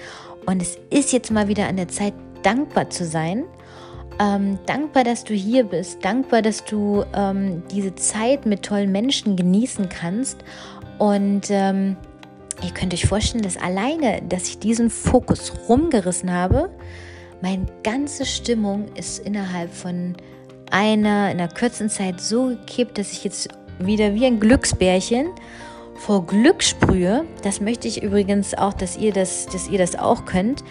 Und 0.46 0.62
es 0.62 0.78
ist 0.88 1.12
jetzt 1.12 1.30
mal 1.30 1.48
wieder 1.48 1.68
an 1.68 1.76
der 1.76 1.88
Zeit, 1.88 2.14
dankbar 2.42 2.88
zu 2.88 3.04
sein. 3.04 3.44
Ähm, 4.18 4.58
dankbar, 4.66 5.04
dass 5.04 5.24
du 5.24 5.34
hier 5.34 5.64
bist. 5.64 6.04
Dankbar, 6.04 6.42
dass 6.42 6.64
du 6.64 7.04
ähm, 7.14 7.62
diese 7.70 7.94
Zeit 7.94 8.46
mit 8.46 8.62
tollen 8.62 8.92
Menschen 8.92 9.36
genießen 9.36 9.88
kannst. 9.88 10.44
Und 10.98 11.50
ähm, 11.50 11.96
Ihr 12.62 12.70
könnt 12.70 12.94
euch 12.94 13.06
vorstellen, 13.06 13.42
dass 13.42 13.56
alleine, 13.56 14.22
dass 14.28 14.46
ich 14.48 14.58
diesen 14.58 14.88
Fokus 14.88 15.52
rumgerissen 15.68 16.32
habe, 16.32 16.70
meine 17.40 17.66
ganze 17.82 18.24
Stimmung 18.24 18.86
ist 18.94 19.18
innerhalb 19.18 19.74
von 19.74 20.14
einer, 20.70 21.30
in 21.32 21.40
einer 21.40 21.48
kurzen 21.48 21.90
Zeit 21.90 22.20
so 22.20 22.48
gekippt, 22.48 22.98
dass 22.98 23.12
ich 23.12 23.24
jetzt 23.24 23.48
wieder 23.80 24.14
wie 24.14 24.26
ein 24.26 24.38
Glücksbärchen 24.38 25.26
vor 25.96 26.24
Glück 26.24 26.62
sprühe. 26.62 27.24
Das 27.42 27.60
möchte 27.60 27.88
ich 27.88 28.02
übrigens 28.02 28.54
auch, 28.54 28.74
dass 28.74 28.96
ihr 28.96 29.12
das, 29.12 29.46
dass 29.46 29.68
ihr 29.68 29.78
das 29.78 29.96
auch 29.96 30.24
könnt. 30.24 30.62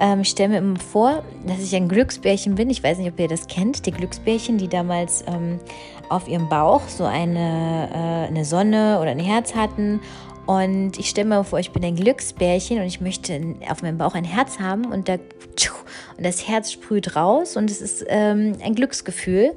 Ähm, 0.00 0.20
ich 0.20 0.30
stelle 0.30 0.50
mir 0.50 0.58
immer 0.58 0.78
vor, 0.78 1.22
dass 1.46 1.60
ich 1.60 1.74
ein 1.76 1.88
Glücksbärchen 1.88 2.54
bin. 2.54 2.70
Ich 2.70 2.82
weiß 2.82 2.98
nicht, 2.98 3.10
ob 3.10 3.18
ihr 3.20 3.28
das 3.28 3.46
kennt. 3.46 3.86
Die 3.86 3.92
Glücksbärchen, 3.92 4.58
die 4.58 4.68
damals 4.68 5.24
ähm, 5.26 5.60
auf 6.08 6.28
ihrem 6.28 6.48
Bauch 6.48 6.82
so 6.88 7.04
eine, 7.04 7.88
äh, 7.92 8.28
eine 8.28 8.44
Sonne 8.44 8.98
oder 9.00 9.10
ein 9.10 9.20
Herz 9.20 9.54
hatten 9.54 10.00
und 10.46 10.98
ich 10.98 11.08
stelle 11.08 11.28
mir 11.28 11.44
vor, 11.44 11.58
ich 11.58 11.70
bin 11.70 11.84
ein 11.84 11.96
Glücksbärchen 11.96 12.78
und 12.78 12.84
ich 12.84 13.00
möchte 13.00 13.40
auf 13.70 13.82
meinem 13.82 13.96
Bauch 13.96 14.14
ein 14.14 14.24
Herz 14.24 14.58
haben 14.58 14.92
und, 14.92 15.08
da, 15.08 15.14
und 15.14 16.24
das 16.24 16.46
Herz 16.46 16.72
sprüht 16.72 17.16
raus 17.16 17.56
und 17.56 17.70
es 17.70 17.80
ist 17.80 18.04
ähm, 18.08 18.56
ein 18.62 18.74
Glücksgefühl. 18.74 19.56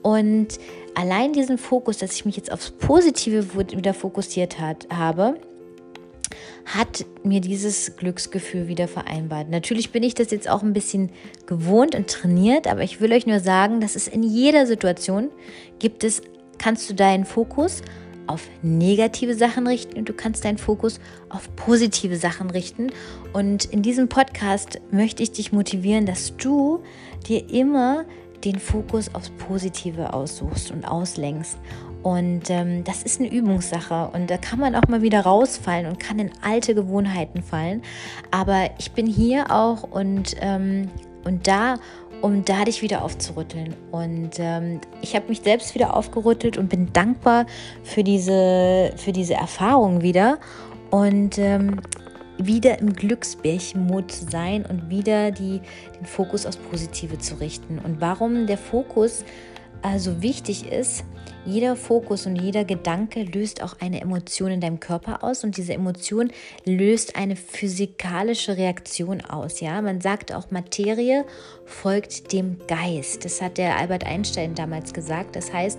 Und 0.00 0.58
allein 0.94 1.32
diesen 1.32 1.58
Fokus, 1.58 1.98
dass 1.98 2.12
ich 2.12 2.24
mich 2.24 2.36
jetzt 2.36 2.50
aufs 2.50 2.70
Positive 2.70 3.54
wieder 3.72 3.94
fokussiert 3.94 4.58
hat, 4.58 4.88
habe, 4.90 5.36
hat 6.64 7.04
mir 7.22 7.40
dieses 7.40 7.96
Glücksgefühl 7.96 8.68
wieder 8.68 8.88
vereinbart. 8.88 9.48
Natürlich 9.50 9.90
bin 9.90 10.02
ich 10.02 10.14
das 10.14 10.30
jetzt 10.30 10.48
auch 10.48 10.62
ein 10.62 10.72
bisschen 10.72 11.10
gewohnt 11.46 11.94
und 11.94 12.08
trainiert, 12.08 12.66
aber 12.66 12.82
ich 12.82 13.00
will 13.00 13.12
euch 13.12 13.26
nur 13.26 13.40
sagen, 13.40 13.80
dass 13.80 13.96
es 13.96 14.08
in 14.08 14.22
jeder 14.22 14.66
Situation 14.66 15.30
gibt 15.78 16.04
es, 16.04 16.22
kannst 16.58 16.88
du 16.88 16.94
deinen 16.94 17.24
Fokus 17.24 17.82
auf 18.26 18.48
negative 18.62 19.34
Sachen 19.34 19.66
richten 19.66 19.98
und 19.98 20.08
du 20.08 20.12
kannst 20.12 20.44
deinen 20.44 20.58
Fokus 20.58 21.00
auf 21.28 21.54
positive 21.56 22.16
Sachen 22.16 22.50
richten. 22.50 22.88
Und 23.32 23.64
in 23.66 23.82
diesem 23.82 24.08
Podcast 24.08 24.80
möchte 24.90 25.22
ich 25.22 25.32
dich 25.32 25.52
motivieren, 25.52 26.06
dass 26.06 26.36
du 26.36 26.82
dir 27.28 27.50
immer 27.50 28.04
den 28.44 28.58
Fokus 28.58 29.14
aufs 29.14 29.30
Positive 29.30 30.12
aussuchst 30.12 30.70
und 30.70 30.84
auslenkst. 30.84 31.58
Und 32.02 32.50
ähm, 32.50 32.82
das 32.84 33.02
ist 33.02 33.20
eine 33.20 33.32
Übungssache 33.32 34.10
und 34.12 34.28
da 34.28 34.36
kann 34.36 34.58
man 34.58 34.74
auch 34.74 34.88
mal 34.88 35.02
wieder 35.02 35.20
rausfallen 35.20 35.86
und 35.86 36.00
kann 36.00 36.18
in 36.18 36.30
alte 36.42 36.74
Gewohnheiten 36.74 37.42
fallen. 37.42 37.82
Aber 38.30 38.70
ich 38.78 38.92
bin 38.92 39.06
hier 39.06 39.50
auch 39.50 39.84
und, 39.84 40.34
ähm, 40.40 40.90
und 41.24 41.46
da, 41.46 41.76
um 42.20 42.44
da 42.44 42.64
dich 42.64 42.82
wieder 42.82 43.04
aufzurütteln. 43.04 43.76
Und 43.92 44.30
ähm, 44.38 44.80
ich 45.00 45.14
habe 45.14 45.28
mich 45.28 45.42
selbst 45.42 45.74
wieder 45.74 45.96
aufgerüttelt 45.96 46.58
und 46.58 46.68
bin 46.68 46.92
dankbar 46.92 47.46
für 47.84 48.02
diese, 48.02 48.92
für 48.96 49.12
diese 49.12 49.34
Erfahrung 49.34 50.02
wieder. 50.02 50.38
Und 50.90 51.38
ähm, 51.38 51.80
wieder 52.38 52.78
im 52.80 52.94
Glücksbärchen-Mode 52.94 54.06
zu 54.08 54.24
sein 54.30 54.66
und 54.66 54.90
wieder 54.90 55.30
die, 55.30 55.60
den 55.98 56.06
Fokus 56.06 56.46
aufs 56.46 56.56
Positive 56.56 57.18
zu 57.18 57.36
richten. 57.36 57.78
Und 57.78 58.00
warum 58.00 58.46
der 58.46 58.58
Fokus 58.58 59.24
also 59.82 60.22
wichtig 60.22 60.70
ist, 60.70 61.04
jeder 61.44 61.76
Fokus 61.76 62.26
und 62.26 62.36
jeder 62.36 62.64
Gedanke 62.64 63.22
löst 63.22 63.62
auch 63.62 63.74
eine 63.80 64.00
Emotion 64.00 64.50
in 64.50 64.60
deinem 64.60 64.80
Körper 64.80 65.24
aus 65.24 65.44
und 65.44 65.56
diese 65.56 65.74
Emotion 65.74 66.30
löst 66.64 67.16
eine 67.16 67.36
physikalische 67.36 68.56
Reaktion 68.56 69.20
aus. 69.22 69.60
Ja, 69.60 69.80
man 69.82 70.00
sagt 70.00 70.32
auch, 70.32 70.50
Materie 70.50 71.24
folgt 71.64 72.32
dem 72.32 72.58
Geist. 72.68 73.24
Das 73.24 73.42
hat 73.42 73.58
der 73.58 73.76
Albert 73.76 74.04
Einstein 74.04 74.54
damals 74.54 74.92
gesagt. 74.94 75.36
Das 75.36 75.52
heißt, 75.52 75.78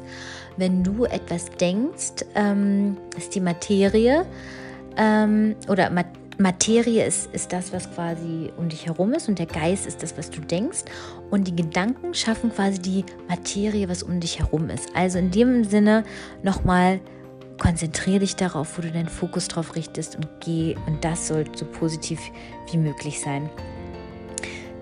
wenn 0.57 0.83
du 0.83 1.05
etwas 1.05 1.49
denkst, 1.51 2.25
ähm, 2.35 2.97
ist 3.17 3.35
die 3.35 3.41
Materie 3.41 4.25
ähm, 4.97 5.55
oder 5.67 5.89
Materie 5.89 6.23
Materie 6.37 7.05
ist, 7.05 7.33
ist 7.33 7.53
das, 7.53 7.71
was 7.73 7.93
quasi 7.93 8.51
um 8.57 8.69
dich 8.69 8.87
herum 8.87 9.13
ist 9.13 9.29
und 9.29 9.37
der 9.37 9.45
Geist 9.45 9.85
ist 9.85 10.01
das, 10.01 10.17
was 10.17 10.29
du 10.31 10.41
denkst. 10.41 10.83
Und 11.33 11.47
die 11.47 11.55
Gedanken 11.55 12.13
schaffen 12.13 12.51
quasi 12.51 12.77
die 12.77 13.05
Materie, 13.27 13.89
was 13.89 14.03
um 14.03 14.19
dich 14.19 14.37
herum 14.37 14.69
ist. 14.69 14.95
Also 14.95 15.17
in 15.17 15.31
dem 15.31 15.63
Sinne 15.63 16.03
nochmal, 16.43 16.99
konzentriere 17.57 18.19
dich 18.19 18.35
darauf, 18.35 18.77
wo 18.77 18.83
du 18.83 18.91
deinen 18.91 19.09
Fokus 19.09 19.47
drauf 19.47 19.75
richtest 19.75 20.15
und 20.15 20.27
geh. 20.41 20.75
Und 20.85 21.03
das 21.03 21.27
soll 21.27 21.45
so 21.55 21.65
positiv 21.65 22.19
wie 22.71 22.77
möglich 22.77 23.19
sein. 23.19 23.49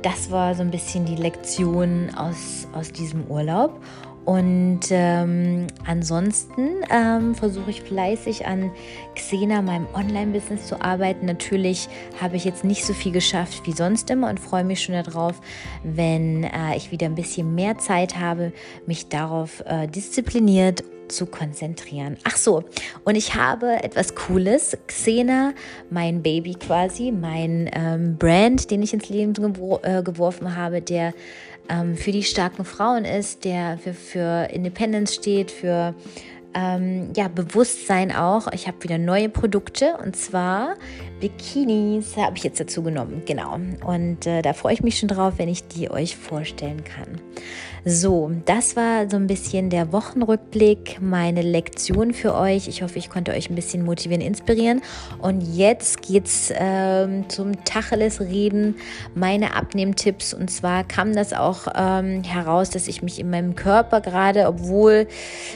Das 0.02 0.30
war 0.30 0.54
so 0.54 0.62
ein 0.62 0.72
bisschen 0.72 1.06
die 1.06 1.16
Lektion 1.16 2.14
aus, 2.18 2.68
aus 2.74 2.92
diesem 2.92 3.28
Urlaub. 3.28 3.82
Und 4.26 4.82
ähm, 4.92 5.68
ansonsten 5.86 6.70
ähm, 6.92 7.34
versuche 7.34 7.72
ich 7.72 7.82
fleißig 7.82 8.46
an 8.46 8.72
Xena, 9.16 9.62
meinem 9.62 9.88
Online-Business 9.94 10.68
zu 10.68 10.80
arbeiten. 10.82 11.26
Natürlich 11.26 11.90
habe 12.22 12.36
ich 12.36 12.46
jetzt 12.46 12.64
nicht 12.64 12.86
so 12.86 12.94
viel 12.94 13.12
geschafft 13.12 13.66
wie 13.66 13.72
sonst 13.72 14.10
immer 14.12 14.30
und 14.30 14.40
freue 14.40 14.64
mich 14.64 14.84
schon 14.84 14.96
darauf, 14.96 15.42
wenn 15.84 16.44
äh, 16.44 16.78
ich 16.78 16.92
wieder 16.92 17.08
ein 17.08 17.16
bisschen 17.16 17.56
mehr 17.56 17.78
Zeit 17.80 18.18
habe, 18.20 18.54
mich 18.86 19.10
darauf 19.10 19.64
äh, 19.66 19.88
diszipliniert 19.88 20.84
zu 21.12 21.26
konzentrieren. 21.26 22.18
Ach 22.24 22.38
so, 22.38 22.64
und 23.04 23.16
ich 23.16 23.36
habe 23.36 23.84
etwas 23.84 24.16
Cooles. 24.16 24.78
Xena, 24.88 25.54
mein 25.90 26.22
Baby 26.22 26.56
quasi, 26.56 27.12
mein 27.12 27.70
ähm, 27.74 28.18
Brand, 28.18 28.72
den 28.72 28.82
ich 28.82 28.94
ins 28.94 29.10
Leben 29.10 29.34
gewor 29.34 29.84
äh, 29.84 30.02
geworfen 30.02 30.56
habe, 30.56 30.82
der 30.82 31.14
ähm, 31.72 31.96
für 31.96 32.12
die 32.12 32.24
starken 32.24 32.66
Frauen 32.66 33.06
ist, 33.06 33.46
der 33.46 33.78
für, 33.78 33.94
für 33.94 34.50
Independence 34.52 35.16
steht, 35.16 35.50
für 35.50 35.96
ähm, 36.54 37.14
ja, 37.16 37.30
Bewusstsein 37.30 38.12
auch. 38.12 38.48
Ich 38.52 38.68
habe 38.68 38.84
wieder 38.84 38.98
neue 38.98 39.30
Produkte 39.30 39.98
und 40.04 40.16
zwar 40.16 40.76
Bikinis 41.22 42.18
habe 42.18 42.36
ich 42.36 42.44
jetzt 42.44 42.60
dazu 42.60 42.84
genommen. 42.84 43.24
Genau. 43.26 43.58
Und 43.86 44.28
äh, 44.28 44.42
da 44.42 44.54
freue 44.54 44.74
ich 44.74 44.84
mich 44.84 45.00
schon 45.00 45.08
drauf, 45.08 45.36
wenn 45.38 45.48
ich 45.48 45.68
die 45.68 45.90
euch 45.90 46.18
vorstellen 46.18 46.84
kann. 46.84 47.22
So, 47.84 48.30
das 48.46 48.76
war 48.76 49.10
so 49.10 49.18
ein 49.18 49.26
bisschen 49.26 49.72
der 49.72 49.92
Wochenrückblick, 49.92 51.00
meine 51.02 51.42
Lektion 51.42 52.14
für 52.14 52.36
euch. 52.36 52.68
Ich 52.68 52.84
hoffe, 52.84 53.00
ich 53.00 53.10
konnte 53.10 53.32
euch 53.32 53.50
ein 53.50 53.56
bisschen 53.56 53.84
motivieren, 53.84 54.22
inspirieren. 54.22 54.84
Und 55.18 55.42
jetzt 55.42 56.04
geht's 56.04 56.54
ähm, 56.56 57.28
zum 57.28 57.66
Tacheles-Reden, 57.66 58.76
meine 59.16 59.56
Abnehmtipps. 59.56 60.36
Und 60.36 60.52
zwar 60.52 60.84
kam 60.84 61.16
das 61.16 61.34
auch 61.34 61.66
ähm, 61.74 62.24
heraus, 62.24 62.70
dass 62.70 62.88
ich 62.88 63.02
mich 63.02 63.20
in 63.20 63.32
meinem 63.32 63.56
Körper 63.56 64.00
gerade, 64.00 64.46
obwohl 64.46 65.08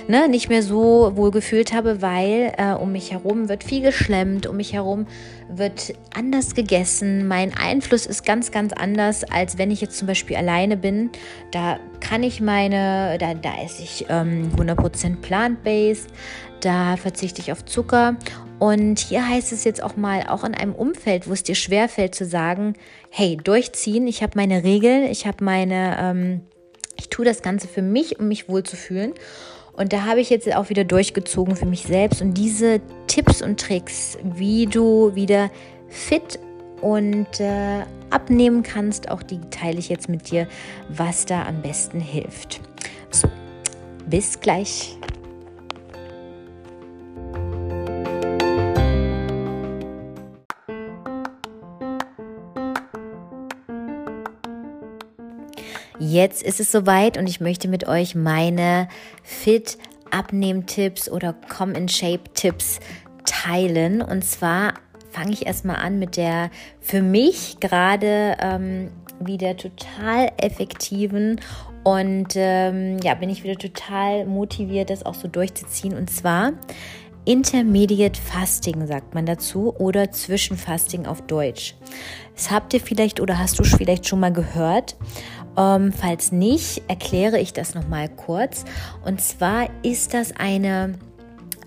ne, 0.08 0.28
nicht 0.28 0.50
mehr 0.50 0.64
so 0.64 1.12
wohl 1.14 1.30
gefühlt 1.30 1.74
habe, 1.74 2.02
weil 2.02 2.54
äh, 2.58 2.74
um 2.74 2.92
mich 2.92 3.12
herum 3.12 3.50
wird 3.50 3.64
viel 3.64 3.84
geschlemmt, 3.84 4.48
um 4.48 4.58
mich 4.58 4.74
herum 4.74 5.06
wird 5.50 5.94
anders 6.14 6.56
gegessen. 6.56 7.28
Mein 7.28 7.56
Einfluss 7.56 8.06
ist 8.06 8.26
ganz, 8.26 8.52
ganz 8.52 8.74
anders, 8.74 9.24
als 9.24 9.58
wenn 9.58 9.72
ich 9.72 9.82
jetzt 9.82 9.98
zum 9.98 10.08
Beispiel 10.08 10.36
alleine 10.36 10.78
bin. 10.78 11.12
Da 11.52 11.80
kann 12.00 12.24
ich 12.24 12.42
meine, 12.42 13.18
da, 13.20 13.34
da 13.34 13.62
esse 13.64 13.84
ich 13.84 14.06
ähm, 14.10 14.52
100% 14.56 15.18
plant-based, 15.22 16.10
da 16.62 16.98
verzichte 16.98 17.42
ich 17.42 17.52
auf 17.52 17.66
Zucker. 17.66 18.16
Und 18.60 19.00
hier 19.00 19.28
heißt 19.28 19.52
es 19.52 19.64
jetzt 19.64 19.84
auch 19.84 19.98
mal, 19.98 20.28
auch 20.28 20.44
in 20.44 20.56
einem 20.56 20.74
Umfeld, 20.74 21.28
wo 21.28 21.34
es 21.34 21.44
dir 21.44 21.56
schwerfällt 21.56 22.16
zu 22.16 22.26
sagen, 22.26 22.74
hey, 23.10 23.38
durchziehen, 23.38 24.08
ich 24.08 24.24
habe 24.24 24.34
meine 24.36 24.64
Regeln, 24.64 25.04
ich 25.04 25.28
habe 25.28 25.44
meine, 25.44 25.98
ähm, 26.00 26.42
ich 26.98 27.10
tue 27.10 27.26
das 27.26 27.42
Ganze 27.42 27.68
für 27.68 27.82
mich, 27.82 28.20
um 28.20 28.28
mich 28.28 28.48
wohlzufühlen. 28.48 29.14
Und 29.76 29.92
da 29.94 30.06
habe 30.06 30.22
ich 30.22 30.30
jetzt 30.30 30.54
auch 30.56 30.70
wieder 30.70 30.84
durchgezogen 30.84 31.56
für 31.56 31.66
mich 31.66 31.84
selbst. 31.84 32.22
Und 32.22 32.36
diese 32.36 32.82
Tipps 33.08 33.42
und 33.42 33.60
Tricks, 33.60 34.18
wie 34.24 34.66
du 34.66 35.14
wieder 35.16 35.50
fit 35.90 36.40
und 36.82 37.40
äh, 37.40 37.84
abnehmen 38.10 38.64
kannst. 38.64 39.10
Auch 39.10 39.24
die 39.24 39.40
teile 39.50 39.80
ich 39.80 39.90
jetzt 39.90 40.10
mit 40.10 40.32
dir, 40.32 40.48
was 40.90 41.26
da 41.26 41.46
am 41.46 41.62
besten 41.62 42.00
hilft. 42.00 42.62
So, 43.12 43.28
bis 44.08 44.40
gleich. 44.40 44.98
Jetzt 56.16 56.44
ist 56.44 56.62
es 56.62 56.72
soweit 56.72 57.18
und 57.18 57.28
ich 57.28 57.42
möchte 57.42 57.68
mit 57.68 57.90
euch 57.90 58.16
meine 58.16 58.88
Fit 59.22 59.78
Abnehmtipps 60.12 61.12
oder 61.12 61.34
Come 61.34 61.74
in 61.74 61.90
Shape 61.90 62.24
Tipps 62.34 62.80
teilen. 63.26 64.02
Und 64.02 64.24
zwar 64.24 64.76
fange 65.12 65.34
ich 65.34 65.46
erstmal 65.46 65.76
an 65.76 66.00
mit 66.00 66.16
der 66.16 66.52
für 66.80 67.02
mich 67.02 67.58
gerade 67.60 68.38
ähm, 68.40 68.92
wieder 69.20 69.58
total 69.58 70.32
effektiven 70.38 71.42
und 71.84 72.36
ähm, 72.38 72.98
ja, 73.04 73.14
bin 73.16 73.30
ich 73.30 73.44
wieder 73.44 73.58
total 73.58 74.26
motiviert, 74.26 74.92
das 74.92 75.06
auch 75.06 75.16
so 75.16 75.28
durchzuziehen. 75.28 75.98
Und 75.98 76.10
zwar 76.10 76.54
Intermediate 77.26 78.22
Fasting 78.22 78.86
sagt 78.86 79.16
man 79.16 79.26
dazu 79.26 79.76
oder 79.80 80.12
Zwischenfasting 80.12 81.08
auf 81.08 81.24
Deutsch. 81.24 81.76
Das 82.36 82.52
habt 82.52 82.74
ihr 82.74 82.80
vielleicht 82.80 83.20
oder 83.20 83.40
hast 83.40 83.58
du 83.58 83.64
vielleicht 83.64 84.08
schon 84.08 84.20
mal 84.20 84.32
gehört. 84.32 84.96
Ähm, 85.58 85.94
falls 85.94 86.32
nicht, 86.32 86.84
erkläre 86.88 87.40
ich 87.40 87.54
das 87.54 87.76
nochmal 87.76 88.10
kurz. 88.10 88.66
Und 89.06 89.22
zwar 89.22 89.70
ist 89.84 90.14
das 90.14 90.34
eine, 90.38 90.96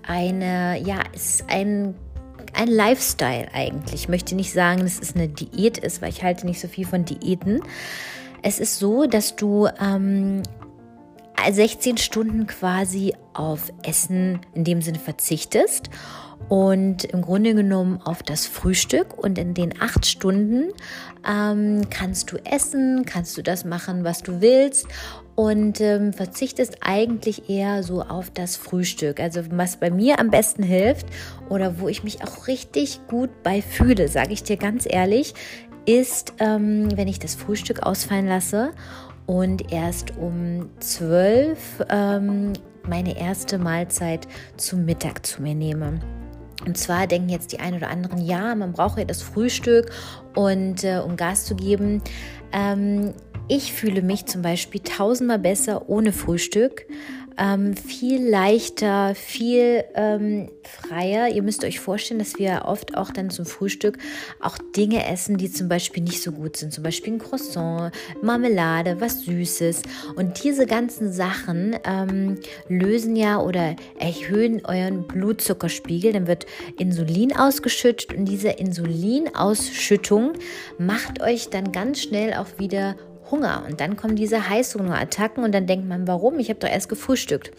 eine, 0.07 0.79
ja, 0.79 0.99
ist 1.13 1.45
ein 1.49 1.95
ein 2.53 2.67
Lifestyle 2.67 3.47
eigentlich. 3.53 4.01
Ich 4.01 4.09
möchte 4.09 4.35
nicht 4.35 4.51
sagen, 4.51 4.81
dass 4.81 4.99
es 4.99 5.15
eine 5.15 5.27
Diät 5.27 5.77
ist, 5.77 6.01
weil 6.01 6.09
ich 6.09 6.23
halte 6.23 6.45
nicht 6.45 6.59
so 6.59 6.67
viel 6.67 6.85
von 6.85 7.05
Diäten. 7.05 7.61
Es 8.41 8.59
ist 8.59 8.79
so, 8.79 9.05
dass 9.05 9.35
du 9.35 9.67
ähm, 9.79 10.41
16 11.49 11.97
Stunden 11.97 12.47
quasi 12.47 13.13
auf 13.33 13.71
Essen 13.83 14.39
in 14.53 14.63
dem 14.63 14.81
Sinne 14.81 14.99
verzichtest 14.99 15.89
und 16.49 17.03
im 17.05 17.21
Grunde 17.21 17.53
genommen 17.53 18.01
auf 18.03 18.23
das 18.23 18.47
Frühstück 18.47 19.15
und 19.17 19.37
in 19.37 19.53
den 19.53 19.79
acht 19.79 20.05
Stunden 20.07 20.71
ähm, 21.27 21.81
kannst 21.91 22.31
du 22.31 22.37
essen, 22.43 23.05
kannst 23.05 23.37
du 23.37 23.43
das 23.43 23.65
machen, 23.65 24.03
was 24.03 24.23
du 24.23 24.41
willst 24.41 24.87
und 25.35 25.79
ähm, 25.79 26.11
verzichtest 26.11 26.77
eigentlich 26.81 27.49
eher 27.49 27.83
so 27.83 28.01
auf 28.01 28.31
das 28.31 28.55
Frühstück. 28.55 29.19
Also 29.19 29.41
was 29.51 29.77
bei 29.77 29.91
mir 29.91 30.19
am 30.19 30.31
besten 30.31 30.63
hilft 30.63 31.05
oder 31.49 31.79
wo 31.79 31.87
ich 31.87 32.03
mich 32.03 32.23
auch 32.23 32.47
richtig 32.47 32.99
gut 33.07 33.29
bei 33.43 33.61
fühle, 33.61 34.07
sage 34.07 34.33
ich 34.33 34.41
dir 34.41 34.57
ganz 34.57 34.87
ehrlich, 34.89 35.35
ist, 35.85 36.33
ähm, 36.39 36.89
wenn 36.97 37.07
ich 37.07 37.19
das 37.19 37.35
Frühstück 37.35 37.83
ausfallen 37.83 38.27
lasse 38.27 38.71
und 39.27 39.71
erst 39.71 40.17
um 40.17 40.67
zwölf 40.79 41.85
ähm, 41.89 42.53
meine 42.87 43.19
erste 43.19 43.59
Mahlzeit 43.59 44.27
zum 44.57 44.85
Mittag 44.85 45.27
zu 45.27 45.43
mir 45.43 45.53
nehme. 45.53 45.99
Und 46.65 46.77
zwar 46.77 47.07
denken 47.07 47.29
jetzt 47.29 47.51
die 47.51 47.59
einen 47.59 47.77
oder 47.77 47.89
anderen, 47.89 48.23
ja, 48.23 48.53
man 48.55 48.73
braucht 48.73 48.97
ja 48.97 49.05
das 49.05 49.21
Frühstück 49.21 49.91
und 50.35 50.83
äh, 50.83 50.99
um 50.99 51.15
Gas 51.15 51.45
zu 51.45 51.55
geben. 51.55 52.01
Ähm, 52.51 53.13
ich 53.47 53.73
fühle 53.73 54.01
mich 54.01 54.25
zum 54.25 54.41
Beispiel 54.41 54.81
tausendmal 54.81 55.39
besser 55.39 55.89
ohne 55.89 56.11
Frühstück 56.11 56.85
ähm, 57.39 57.75
viel 57.75 58.27
leichter, 58.27 59.15
viel 59.15 59.85
ähm, 59.95 60.49
freier. 60.63 61.29
Ihr 61.29 61.41
müsst 61.41 61.63
euch 61.63 61.79
vorstellen, 61.79 62.19
dass 62.19 62.37
wir 62.37 62.63
oft 62.65 62.97
auch 62.97 63.11
dann 63.11 63.29
zum 63.29 63.45
Frühstück 63.45 63.97
auch 64.41 64.57
Dinge 64.75 65.07
essen, 65.07 65.37
die 65.37 65.49
zum 65.49 65.69
Beispiel 65.69 66.03
nicht 66.03 66.21
so 66.21 66.31
gut 66.31 66.57
sind. 66.57 66.73
Zum 66.73 66.83
Beispiel 66.83 67.13
ein 67.13 67.19
Croissant, 67.19 67.93
Marmelade, 68.21 68.99
was 68.99 69.21
Süßes. 69.21 69.83
Und 70.15 70.43
diese 70.43 70.65
ganzen 70.65 71.11
Sachen 71.13 71.77
ähm, 71.85 72.39
lösen 72.67 73.15
ja 73.15 73.39
oder 73.39 73.75
erhöhen 73.97 74.65
euren 74.65 75.07
Blutzuckerspiegel. 75.07 76.11
Dann 76.11 76.27
wird 76.27 76.45
Insulin 76.77 77.35
ausgeschüttet 77.35 78.13
und 78.17 78.25
diese 78.25 78.49
Insulinausschüttung 78.49 80.33
macht 80.77 81.21
euch 81.21 81.49
dann 81.49 81.71
ganz 81.71 82.01
schnell 82.01 82.33
auch 82.33 82.59
wieder 82.59 82.95
Hunger 83.31 83.63
und 83.67 83.79
dann 83.79 83.95
kommen 83.95 84.15
diese 84.15 84.49
Heißhungerattacken 84.49 85.43
und 85.43 85.53
dann 85.53 85.67
denkt 85.67 85.87
man, 85.87 86.07
warum? 86.07 86.39
Ich 86.39 86.49
habe 86.49 86.59
doch 86.59 86.69
erst 86.69 86.89
gefrühstückt. 86.89 87.51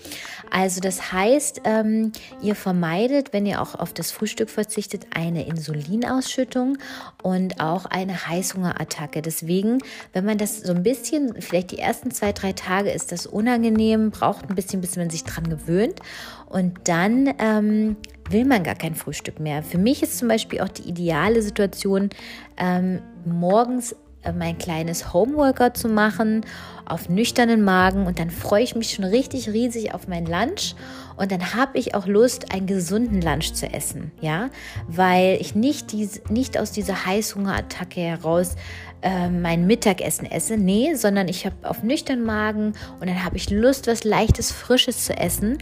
Also 0.50 0.80
das 0.80 1.12
heißt, 1.12 1.62
ähm, 1.64 2.12
ihr 2.42 2.54
vermeidet, 2.54 3.32
wenn 3.32 3.46
ihr 3.46 3.60
auch 3.62 3.74
auf 3.74 3.92
das 3.92 4.10
Frühstück 4.10 4.50
verzichtet, 4.50 5.06
eine 5.14 5.46
Insulinausschüttung 5.46 6.78
und 7.22 7.60
auch 7.60 7.86
eine 7.86 8.26
Heißhungerattacke. 8.26 9.22
Deswegen, 9.22 9.78
wenn 10.12 10.24
man 10.24 10.38
das 10.38 10.60
so 10.60 10.72
ein 10.72 10.82
bisschen, 10.82 11.40
vielleicht 11.40 11.70
die 11.70 11.78
ersten 11.78 12.10
zwei, 12.10 12.32
drei 12.32 12.52
Tage 12.52 12.90
ist 12.90 13.12
das 13.12 13.26
unangenehm, 13.26 14.10
braucht 14.10 14.48
ein 14.48 14.54
bisschen, 14.54 14.80
bis 14.80 14.96
man 14.96 15.10
sich 15.10 15.24
dran 15.24 15.48
gewöhnt 15.48 16.00
und 16.46 16.78
dann 16.84 17.32
ähm, 17.38 17.96
will 18.28 18.44
man 18.44 18.64
gar 18.64 18.74
kein 18.74 18.94
Frühstück 18.94 19.40
mehr. 19.40 19.62
Für 19.62 19.78
mich 19.78 20.02
ist 20.02 20.18
zum 20.18 20.28
Beispiel 20.28 20.60
auch 20.60 20.68
die 20.68 20.88
ideale 20.88 21.42
Situation, 21.42 22.10
ähm, 22.56 23.00
morgens 23.24 23.94
mein 24.36 24.58
kleines 24.58 25.12
Homeworker 25.12 25.74
zu 25.74 25.88
machen 25.88 26.44
auf 26.84 27.08
nüchternen 27.08 27.62
Magen 27.62 28.06
und 28.06 28.18
dann 28.18 28.30
freue 28.30 28.62
ich 28.62 28.74
mich 28.74 28.92
schon 28.92 29.04
richtig 29.04 29.48
riesig 29.48 29.94
auf 29.94 30.08
mein 30.08 30.26
Lunch 30.26 30.74
und 31.16 31.30
dann 31.30 31.54
habe 31.54 31.78
ich 31.78 31.94
auch 31.94 32.06
Lust, 32.06 32.52
einen 32.52 32.66
gesunden 32.66 33.22
Lunch 33.22 33.52
zu 33.54 33.72
essen, 33.72 34.10
ja, 34.20 34.50
weil 34.88 35.38
ich 35.40 35.54
nicht, 35.54 35.92
dies, 35.92 36.20
nicht 36.28 36.58
aus 36.58 36.72
dieser 36.72 37.06
Heißhungerattacke 37.06 38.00
heraus 38.00 38.56
äh, 39.02 39.28
mein 39.28 39.66
Mittagessen 39.66 40.26
esse, 40.30 40.56
nee, 40.56 40.94
sondern 40.94 41.28
ich 41.28 41.46
habe 41.46 41.56
auf 41.62 41.82
nüchternen 41.82 42.24
Magen 42.24 42.72
und 43.00 43.08
dann 43.08 43.24
habe 43.24 43.36
ich 43.36 43.50
Lust, 43.50 43.86
was 43.86 44.04
leichtes, 44.04 44.50
frisches 44.50 45.04
zu 45.04 45.16
essen 45.16 45.58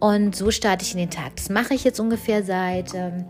und 0.00 0.36
so 0.36 0.50
starte 0.50 0.84
ich 0.84 0.92
in 0.92 0.98
den 0.98 1.10
Tag. 1.10 1.36
Das 1.36 1.50
mache 1.50 1.74
ich 1.74 1.84
jetzt 1.84 1.98
ungefähr 1.98 2.44
seit 2.44 2.94
ähm, 2.94 3.24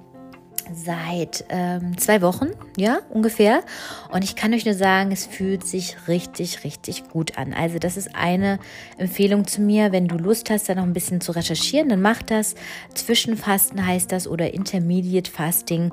seit 0.75 1.45
ähm, 1.49 1.97
zwei 1.99 2.23
Wochen, 2.23 2.49
ja, 2.77 3.01
ungefähr. 3.11 3.63
Und 4.11 4.25
ich 4.25 4.37
kann 4.37 4.55
euch 4.55 4.65
nur 4.65 4.75
sagen, 4.75 5.11
es 5.13 5.27
fühlt 5.27 5.67
sich 5.67 5.97
richtig, 6.09 6.65
richtig 6.65 7.09
gut 7.09 7.39
an. 7.39 7.55
Also 7.55 7.79
das 7.79 7.97
ist 7.97 8.15
eine 8.15 8.59
Empfehlung 8.97 9.47
zu 9.47 9.61
mir. 9.61 9.93
Wenn 9.93 10.09
du 10.09 10.17
Lust 10.17 10.51
hast, 10.51 10.69
da 10.69 10.75
noch 10.75 10.83
ein 10.85 10.93
bisschen 10.93 11.21
zu 11.21 11.33
recherchieren, 11.33 11.89
dann 11.89 12.03
mach 12.03 12.23
das. 12.23 12.55
Zwischenfasten 12.95 13.85
heißt 13.85 14.13
das 14.13 14.29
oder 14.29 14.55
Intermediate 14.55 15.31
Fasting, 15.31 15.93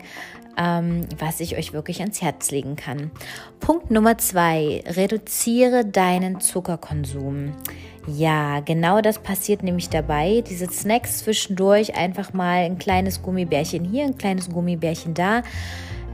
ähm, 0.58 1.02
was 1.18 1.40
ich 1.40 1.58
euch 1.58 1.74
wirklich 1.74 2.02
ans 2.02 2.22
Herz 2.22 2.52
legen 2.52 2.76
kann. 2.76 3.12
Punkt 3.60 3.92
Nummer 3.92 4.18
zwei, 4.18 4.84
reduziere 4.86 5.86
deinen 5.86 6.40
Zuckerkonsum. 6.40 7.54
Ja, 8.08 8.60
genau 8.60 9.02
das 9.02 9.18
passiert 9.18 9.64
nämlich 9.64 9.90
dabei. 9.90 10.44
Diese 10.48 10.68
Snacks 10.70 11.20
zwischendurch, 11.20 11.96
einfach 11.96 12.34
mal 12.34 12.64
ein 12.64 12.78
kleines 12.78 13.22
Gummibärchen 13.22 13.84
hier, 13.84 14.06
ein 14.06 14.18
kleines 14.18 14.50
Gummibärchen 14.50 15.16
da, 15.16 15.42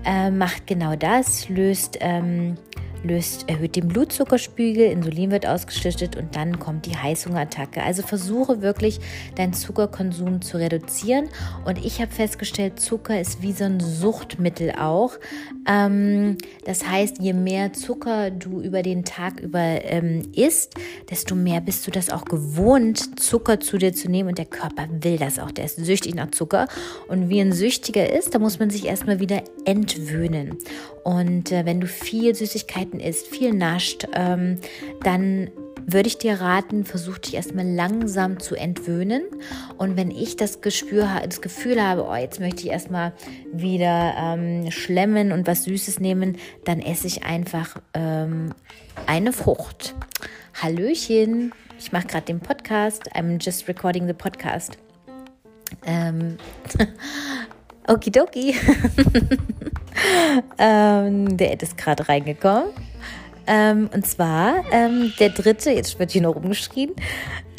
äh, 0.06 0.32
macht 0.32 0.68
genau 0.68 0.96
das, 0.96 1.50
löst 1.50 1.98
ähm, 2.00 2.58
löst, 3.04 3.50
erhöht 3.50 3.76
den 3.76 3.88
Blutzuckerspiegel, 3.88 4.92
Insulin 4.92 5.32
wird 5.32 5.48
ausgeschüttet 5.48 6.16
und 6.16 6.36
dann 6.36 6.60
kommt 6.60 6.86
die 6.86 6.96
Heißhungerattacke. 6.96 7.84
Also 7.84 8.04
versuche 8.04 8.62
wirklich 8.62 9.00
deinen 9.36 9.54
Zuckerkonsum 9.54 10.42
zu 10.42 10.58
reduzieren. 10.58 11.30
Und 11.66 11.84
ich 11.84 12.02
habe 12.02 12.12
festgestellt, 12.12 12.80
Zucker 12.80 13.20
ist 13.20 13.42
wie 13.42 13.54
so 13.54 13.66
ein 13.66 13.80
Suchtmittel 13.80 14.74
auch. 14.80 15.14
Ähm, 15.68 16.38
das 16.66 16.88
heißt, 16.88 17.20
je 17.20 17.34
mehr 17.34 17.74
Zucker 17.74 18.32
du 18.32 18.62
über 18.62 18.84
den 18.84 19.04
Tag 19.04 19.40
über 19.40 19.60
ähm, 19.60 20.32
isst, 20.36 20.76
desto 21.10 21.36
mehr 21.36 21.62
bist 21.62 21.86
du 21.88 21.92
das 21.92 22.10
auch 22.10 22.26
gewohnt, 22.26 23.20
Zucker 23.20 23.60
zu 23.60 23.78
dir 23.78 23.94
zu 23.94 24.10
nehmen. 24.10 24.30
Und 24.30 24.38
der 24.38 24.46
Körper 24.46 24.88
will 24.90 25.18
das 25.18 25.40
auch. 25.40 25.52
Der 25.52 25.66
ist 25.66 25.78
süchtig 25.78 26.16
nach 26.16 26.32
Zucker. 26.32 26.68
Und 27.08 27.30
wie 27.30 27.40
ein 27.40 27.54
Süchtiger 27.54 28.12
ist, 28.12 28.36
da 28.36 28.40
muss 28.40 28.60
man 28.60 28.70
sich 28.70 28.86
erstmal 28.86 29.20
wieder 29.20 29.44
entwöhnen. 29.66 30.58
Und 31.04 31.52
äh, 31.52 31.66
wenn 31.66 31.82
du 31.82 31.88
viel 31.88 32.36
Süßigkeiten 32.36 33.00
isst, 33.00 33.28
viel 33.28 33.54
nascht, 33.54 34.08
ähm, 34.14 34.60
dann 35.04 35.50
würde 35.86 36.08
ich 36.08 36.18
dir 36.18 36.40
raten, 36.40 36.86
versuch 36.86 37.18
dich 37.18 37.34
erstmal 37.34 37.66
langsam 37.66 38.40
zu 38.40 38.56
entwöhnen. 38.56 39.24
Und 39.78 39.98
wenn 39.98 40.12
ich 40.12 40.38
das, 40.38 40.62
Gespür, 40.62 41.08
das 41.26 41.42
Gefühl 41.42 41.82
habe, 41.82 42.06
oh, 42.06 42.16
jetzt 42.16 42.40
möchte 42.40 42.64
ich 42.64 42.70
erstmal 42.70 43.14
wieder 43.52 44.14
ähm, 44.18 44.70
schlemmen 44.72 45.32
und 45.32 45.48
was 45.48 45.64
Süßes 45.64 46.00
nehmen, 46.00 46.38
dann 46.66 46.80
esse 46.80 47.08
ich 47.08 47.24
einfach 47.24 47.78
ähm, 47.94 48.54
eine 49.08 49.34
Frucht. 49.34 49.96
Hallöchen, 50.62 51.54
ich 51.80 51.92
mache 51.92 52.08
gerade 52.08 52.26
den 52.26 52.40
Podcast. 52.40 53.16
I'm 53.16 53.44
just 53.44 53.68
recording 53.68 54.08
the 54.08 54.14
podcast. 54.14 54.78
Ähm, 55.86 56.38
Okidoki. 57.88 58.56
ähm, 60.58 61.38
der 61.38 61.60
ist 61.62 61.78
gerade 61.78 62.08
reingekommen. 62.08 62.70
Ähm, 63.48 63.90
und 63.94 64.06
zwar 64.06 64.64
ähm, 64.72 65.14
der 65.20 65.30
dritte, 65.30 65.72
jetzt 65.72 65.98
wird 66.00 66.12
hier 66.12 66.22
noch 66.22 66.36
rumgeschrien, 66.36 66.92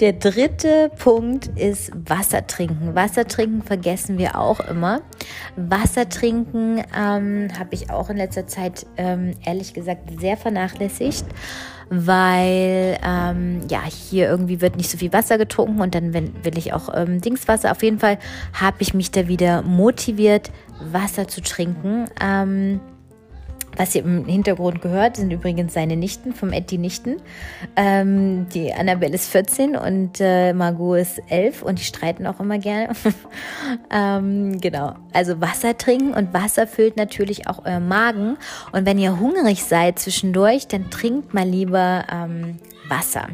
der 0.01 0.15
dritte 0.15 0.91
Punkt 0.99 1.49
ist 1.59 1.93
Wasser 2.09 2.47
trinken. 2.47 2.95
Wasser 2.95 3.27
trinken 3.27 3.63
vergessen 3.63 4.17
wir 4.17 4.39
auch 4.39 4.61
immer. 4.61 5.01
Wasser 5.57 6.09
trinken 6.09 6.83
ähm, 6.97 7.49
habe 7.59 7.71
ich 7.73 7.91
auch 7.91 8.11
in 8.11 8.17
letzter 8.17 8.47
Zeit 8.47 8.87
ähm, 8.97 9.33
ehrlich 9.45 9.75
gesagt 9.75 10.21
sehr 10.21 10.37
vernachlässigt 10.37 11.27
weil 11.95 12.99
ähm, 13.05 13.61
ja 13.69 13.83
hier 13.85 14.27
irgendwie 14.27 14.63
wird 14.63 14.77
nicht 14.77 14.89
so 14.89 14.97
viel 14.97 15.13
Wasser 15.13 15.37
getrunken 15.37 15.83
und 15.83 15.95
dann 15.95 16.15
will, 16.15 16.33
ich 16.57 16.73
auch 16.73 16.89
ähm, 16.95 17.21
Dingswasser. 17.21 17.71
Auf 17.71 17.83
jeden 17.83 17.99
Fall 17.99 18.19
habe 18.55 18.79
ich 18.81 18.95
mich 18.95 19.11
da 19.11 19.29
wieder 19.29 19.61
motiviert, 19.61 20.51
Wasser 20.91 21.29
zu 21.29 21.41
trinken. 21.41 22.07
Ähm, 22.21 22.81
was 23.77 23.95
ihr 23.95 24.05
im 24.05 24.27
Hintergrund 24.27 24.83
gehört, 24.83 25.17
sind 25.17 25.33
übrigens 25.33 25.73
seine 25.73 25.97
Nichten 25.97 26.35
vom 26.35 26.53
Eddie 26.53 26.77
Nichten. 26.77 27.17
Ähm, 27.75 28.47
die 28.51 28.73
Annabelle 28.73 29.15
ist 29.15 29.31
14 29.31 29.77
und 29.77 30.21
äh, 30.21 30.53
Margot 30.53 30.99
ist 30.99 31.23
11 31.29 31.63
und 31.63 31.79
die 31.79 31.85
streiten 31.85 32.27
auch 32.27 32.39
immer 32.39 32.59
gerne. 32.59 32.93
ähm, 33.91 34.61
genau, 34.61 34.95
also 35.15 35.41
Wasser 35.41 35.77
trinken 35.79 36.13
und 36.13 36.35
Wasser 36.35 36.67
füllt 36.67 36.97
natürlich 36.97 37.49
auch 37.49 37.65
euer 37.65 37.81
Magen. 37.81 38.37
Und 38.73 38.85
wenn 38.85 38.99
ihr 38.99 39.19
hungrig 39.19 39.65
seid 39.65 39.99
zwischendurch, 39.99 40.67
dann 40.69 40.91
trinkt 40.91 41.33
mal 41.33 41.49
lieber 41.49 42.05
ähm, 42.13 42.59
Wasser. 42.89 43.29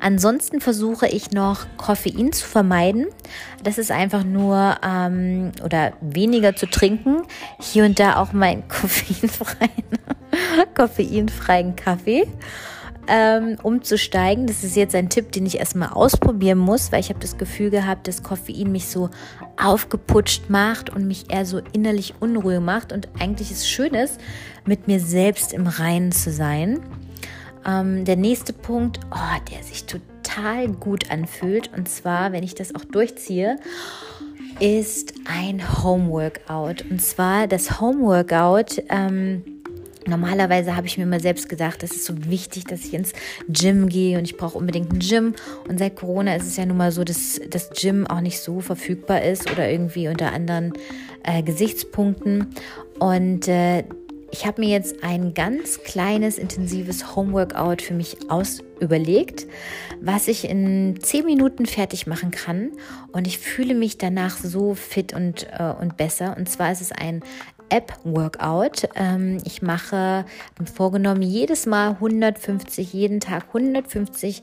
Ansonsten 0.00 0.60
versuche 0.60 1.06
ich 1.06 1.30
noch 1.30 1.66
Koffein 1.76 2.32
zu 2.32 2.46
vermeiden. 2.46 3.06
Das 3.62 3.76
ist 3.76 3.90
einfach 3.90 4.24
nur 4.24 4.76
ähm, 4.82 5.52
oder 5.62 5.92
weniger 6.00 6.56
zu 6.56 6.66
trinken. 6.66 7.22
Hier 7.60 7.84
und 7.84 8.00
da 8.00 8.16
auch 8.16 8.32
meinen 8.32 8.66
koffeinfreien, 8.68 9.70
koffeinfreien 10.74 11.76
Kaffee. 11.76 12.26
Ähm, 13.12 13.56
umzusteigen. 13.62 14.46
Das 14.46 14.62
ist 14.62 14.76
jetzt 14.76 14.94
ein 14.94 15.08
Tipp, 15.08 15.32
den 15.32 15.44
ich 15.44 15.58
erstmal 15.58 15.88
ausprobieren 15.88 16.58
muss, 16.58 16.92
weil 16.92 17.00
ich 17.00 17.08
habe 17.08 17.18
das 17.18 17.38
Gefühl 17.38 17.70
gehabt, 17.70 18.06
dass 18.06 18.22
Koffein 18.22 18.70
mich 18.70 18.86
so 18.86 19.10
aufgeputscht 19.60 20.48
macht 20.48 20.90
und 20.90 21.08
mich 21.08 21.32
eher 21.32 21.44
so 21.44 21.60
innerlich 21.72 22.14
unruhig 22.20 22.60
macht. 22.60 22.92
Und 22.92 23.08
eigentlich 23.18 23.50
ist 23.50 23.62
es 23.62 23.68
schön 23.68 23.94
ist, 23.94 24.20
mit 24.64 24.86
mir 24.86 25.00
selbst 25.00 25.52
im 25.52 25.66
Reinen 25.66 26.12
zu 26.12 26.30
sein. 26.30 26.80
Ähm, 27.66 28.04
der 28.04 28.16
nächste 28.16 28.52
Punkt, 28.52 29.00
oh, 29.10 29.50
der 29.52 29.62
sich 29.62 29.84
total 29.84 30.68
gut 30.68 31.10
anfühlt, 31.10 31.70
und 31.76 31.88
zwar, 31.88 32.32
wenn 32.32 32.42
ich 32.42 32.54
das 32.54 32.74
auch 32.74 32.84
durchziehe, 32.84 33.56
ist 34.60 35.14
ein 35.24 35.82
Homeworkout. 35.82 36.84
Und 36.90 37.00
zwar 37.00 37.46
das 37.46 37.80
Homeworkout. 37.80 38.82
Ähm, 38.88 39.42
Normalerweise 40.06 40.76
habe 40.76 40.86
ich 40.86 40.96
mir 40.96 41.04
immer 41.04 41.20
selbst 41.20 41.48
gedacht, 41.48 41.82
das 41.82 41.90
ist 41.92 42.04
so 42.06 42.14
wichtig, 42.30 42.64
dass 42.64 42.84
ich 42.84 42.94
ins 42.94 43.12
Gym 43.48 43.88
gehe 43.88 44.16
und 44.18 44.24
ich 44.24 44.36
brauche 44.36 44.56
unbedingt 44.56 44.92
ein 44.92 44.98
Gym. 44.98 45.34
Und 45.68 45.78
seit 45.78 45.94
Corona 45.94 46.36
ist 46.36 46.46
es 46.46 46.56
ja 46.56 46.64
nun 46.64 46.78
mal 46.78 46.90
so, 46.90 47.04
dass 47.04 47.40
das 47.50 47.70
Gym 47.70 48.06
auch 48.06 48.20
nicht 48.20 48.40
so 48.40 48.60
verfügbar 48.60 49.22
ist 49.22 49.50
oder 49.52 49.70
irgendwie 49.70 50.08
unter 50.08 50.32
anderen 50.32 50.72
äh, 51.22 51.42
Gesichtspunkten. 51.42 52.46
Und 52.98 53.46
äh, 53.46 53.84
ich 54.30 54.46
habe 54.46 54.60
mir 54.60 54.68
jetzt 54.68 55.02
ein 55.02 55.34
ganz 55.34 55.82
kleines, 55.82 56.38
intensives 56.38 57.16
Homeworkout 57.16 57.82
für 57.82 57.94
mich 57.94 58.30
aus 58.30 58.62
überlegt, 58.80 59.46
was 60.00 60.28
ich 60.28 60.48
in 60.48 60.98
zehn 61.02 61.24
Minuten 61.24 61.66
fertig 61.66 62.06
machen 62.06 62.30
kann. 62.30 62.70
Und 63.12 63.26
ich 63.26 63.38
fühle 63.38 63.74
mich 63.74 63.98
danach 63.98 64.36
so 64.38 64.74
fit 64.74 65.12
und, 65.12 65.46
äh, 65.58 65.74
und 65.80 65.96
besser. 65.96 66.36
Und 66.36 66.48
zwar 66.48 66.72
ist 66.72 66.80
es 66.80 66.92
ein 66.92 67.22
App-Workout. 67.68 68.88
Ähm, 68.94 69.38
ich 69.44 69.62
mache, 69.62 70.24
habe 70.58 70.70
vorgenommen, 70.72 71.22
jedes 71.22 71.66
Mal 71.66 71.90
150, 71.90 72.92
jeden 72.92 73.20
Tag 73.20 73.48
150 73.48 74.42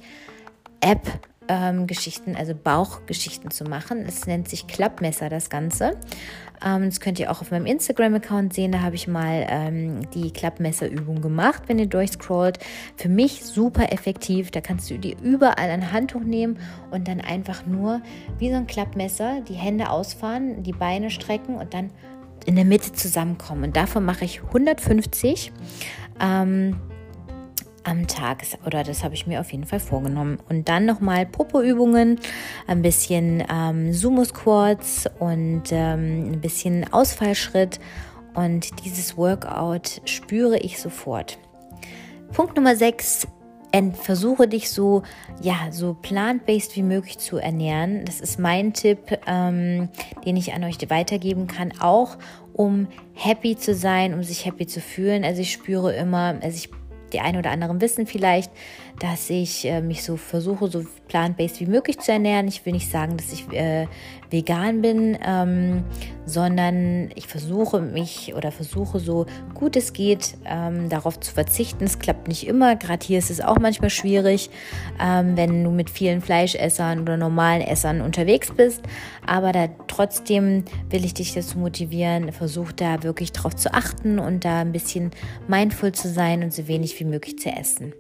App 0.82 1.02
ähm, 1.48 1.88
Geschichten, 1.88 2.36
also 2.36 2.54
Bauchgeschichten 2.54 3.52
zu 3.52 3.64
machen. 3.64 4.06
Es 4.08 4.26
nennt 4.28 4.50
sich 4.50 4.68
Klappmesser, 4.68 5.30
das 5.30 5.50
Ganze. 5.50 5.98
Ähm, 6.66 6.86
das 6.86 7.00
könnt 7.00 7.20
ihr 7.20 7.32
auch 7.32 7.42
auf 7.42 7.52
meinem 7.52 7.66
Instagram-Account 7.66 8.54
sehen. 8.54 8.72
Da 8.72 8.82
habe 8.82 8.96
ich 8.96 9.08
mal 9.08 9.46
ähm, 9.50 10.10
die 10.12 10.32
Klappmesserübung 10.32 11.22
gemacht, 11.22 11.64
wenn 11.68 11.80
ihr 11.80 11.88
durchscrollt. 11.88 12.60
Für 12.96 13.10
mich 13.10 13.46
super 13.46 13.92
effektiv. 13.92 14.52
Da 14.52 14.62
kannst 14.62 14.90
du 14.90 14.98
dir 14.98 15.16
überall 15.22 15.70
ein 15.70 15.92
Handtuch 15.92 16.22
nehmen 16.22 16.60
und 16.92 17.08
dann 17.08 17.22
einfach 17.22 17.66
nur 17.66 18.02
wie 18.40 18.50
so 18.50 18.56
ein 18.56 18.68
Klappmesser 18.68 19.42
die 19.48 19.54
Hände 19.54 19.90
ausfahren, 19.90 20.64
die 20.64 20.74
Beine 20.74 21.10
strecken 21.10 21.56
und 21.56 21.74
dann 21.74 21.92
in 22.46 22.56
der 22.56 22.66
Mitte 22.66 22.94
zusammenkommen. 22.94 23.66
Und 23.66 23.76
davon 23.76 24.06
mache 24.06 24.26
ich 24.26 24.42
150. 24.44 25.52
Ähm, 26.20 26.78
am 27.88 28.06
Tag 28.06 28.44
oder 28.66 28.84
das 28.84 29.04
habe 29.04 29.16
ich 29.16 29.26
mir 29.26 29.40
auf 29.40 29.52
jeden 29.52 29.64
Fall 29.64 29.80
vorgenommen. 29.80 30.40
Und 30.50 30.68
dann 30.68 30.86
nochmal 30.86 31.26
Popo-Übungen, 31.26 32.20
ein 32.68 32.82
bisschen 32.82 33.44
ähm, 33.52 33.94
Sumo-Squats 33.94 35.10
und 35.20 35.64
ähm, 35.72 36.34
ein 36.34 36.42
bisschen 36.42 36.92
Ausfallschritt. 36.92 37.80
Und 38.36 38.86
dieses 38.86 39.18
Workout 39.18 40.02
spüre 40.06 40.60
ich 40.60 40.80
sofort. 40.80 41.40
Punkt 42.34 42.56
Nummer 42.56 42.76
6. 42.76 43.28
Versuche 44.02 44.48
dich 44.48 44.72
so, 44.72 45.04
ja, 45.42 45.72
so 45.72 45.94
plant-based 45.94 46.76
wie 46.76 46.84
möglich 46.84 47.20
zu 47.20 47.38
ernähren. 47.38 48.06
Das 48.06 48.22
ist 48.22 48.40
mein 48.40 48.74
Tipp, 48.74 49.20
ähm, 49.28 49.90
den 50.26 50.36
ich 50.36 50.54
an 50.54 50.64
euch 50.64 50.78
weitergeben 50.90 51.46
kann, 51.46 51.74
auch 51.80 52.18
um 52.54 52.88
happy 53.14 53.56
zu 53.56 53.76
sein, 53.76 54.16
um 54.16 54.24
sich 54.24 54.46
happy 54.46 54.66
zu 54.66 54.82
fühlen. 54.82 55.24
Also 55.24 55.42
ich 55.42 55.52
spüre 55.52 55.94
immer, 55.96 56.40
also 56.42 56.56
ich 56.56 56.72
die 57.14 57.20
einen 57.20 57.38
oder 57.38 57.52
anderen 57.52 57.82
wissen 57.82 58.08
vielleicht, 58.08 58.52
dass 59.00 59.30
ich 59.30 59.66
äh, 59.66 59.82
mich 59.82 60.04
so 60.04 60.18
versuche, 60.18 60.68
so 60.68 60.84
plant-based 61.08 61.60
wie 61.60 61.68
möglich 61.68 62.00
zu 62.00 62.12
ernähren. 62.12 62.48
Ich 62.48 62.66
will 62.66 62.74
nicht 62.74 62.90
sagen, 62.90 63.18
dass 63.18 63.32
ich 63.32 63.48
äh, 63.54 63.88
vegan 64.30 64.82
bin, 64.82 65.18
ähm, 65.26 65.84
sondern 66.26 67.10
ich 67.16 67.28
versuche 67.28 67.80
mich 67.80 68.34
oder 68.36 68.52
versuche 68.52 69.00
so 69.00 69.26
gut 69.54 69.76
es 69.76 69.94
geht, 69.94 70.36
ähm, 70.46 70.90
darauf 70.90 71.20
zu 71.20 71.34
verzichten. 71.34 71.84
Es 71.84 72.00
klappt 72.00 72.28
nicht 72.28 72.48
immer. 72.48 72.76
Gerade 72.76 73.06
hier 73.06 73.20
ist 73.20 73.30
es 73.30 73.40
auch 73.40 73.60
manchmal 73.60 73.90
schwierig, 73.90 74.50
ähm, 75.00 75.38
wenn 75.38 75.64
du 75.64 75.72
mit 75.72 75.90
vielen 75.90 76.22
Fleischessern 76.22 77.02
oder 77.02 77.18
normalen 77.18 77.62
Essern 77.62 78.02
unterwegs 78.02 78.52
bist. 78.52 78.82
Aber 79.26 79.52
da 79.52 79.68
trotzdem 79.88 80.66
will 80.90 81.06
ich 81.06 81.14
dich 81.14 81.34
dazu 81.34 81.60
motivieren, 81.60 82.32
versuch 82.32 82.72
da 82.72 83.04
wirklich 83.04 83.32
drauf 83.32 83.56
zu 83.56 83.74
achten 83.74 84.18
und 84.20 84.44
da 84.44 84.62
ein 84.62 84.72
bisschen 84.72 85.12
mindful 85.48 85.92
zu 85.92 86.10
sein 86.10 86.44
und 86.44 86.52
so 86.52 86.68
wenig 86.68 87.00
wie 87.00 87.06
möglich 87.06 87.38
zu 87.38 87.50
essen 87.50 87.94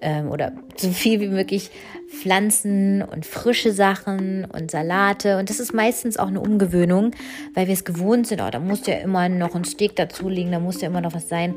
ähm, 0.00 0.30
oder 0.30 0.52
so 0.76 0.90
viel 0.90 1.20
wie 1.20 1.28
möglich 1.28 1.70
Pflanzen 2.08 3.02
und 3.02 3.26
frische 3.26 3.72
Sachen 3.72 4.46
und 4.46 4.70
Salate. 4.70 5.38
Und 5.38 5.50
das 5.50 5.60
ist 5.60 5.74
meistens 5.74 6.16
auch 6.16 6.28
eine 6.28 6.40
Umgewöhnung, 6.40 7.12
weil 7.54 7.66
wir 7.66 7.74
es 7.74 7.84
gewohnt 7.84 8.26
sind. 8.26 8.40
Oh, 8.40 8.50
da 8.50 8.60
muss 8.60 8.86
ja 8.86 8.94
immer 8.94 9.28
noch 9.28 9.54
ein 9.54 9.64
Steak 9.64 9.96
dazulegen, 9.96 10.52
da 10.52 10.60
muss 10.60 10.80
ja 10.80 10.88
immer 10.88 11.00
noch 11.00 11.14
was 11.14 11.28
sein. 11.28 11.54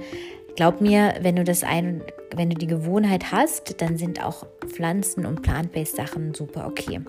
Glaub 0.56 0.82
mir, 0.82 1.14
wenn 1.22 1.36
du 1.36 1.44
das 1.44 1.64
ein, 1.64 2.02
wenn 2.36 2.50
du 2.50 2.56
die 2.56 2.66
Gewohnheit 2.66 3.32
hast, 3.32 3.80
dann 3.80 3.98
sind 3.98 4.26
auch 4.26 4.48
Pflanzen 4.66 5.28
und 5.28 5.44
plant-based 5.44 5.96
Sachen 5.96 6.34
super 6.34 6.66
okay. 6.66 7.00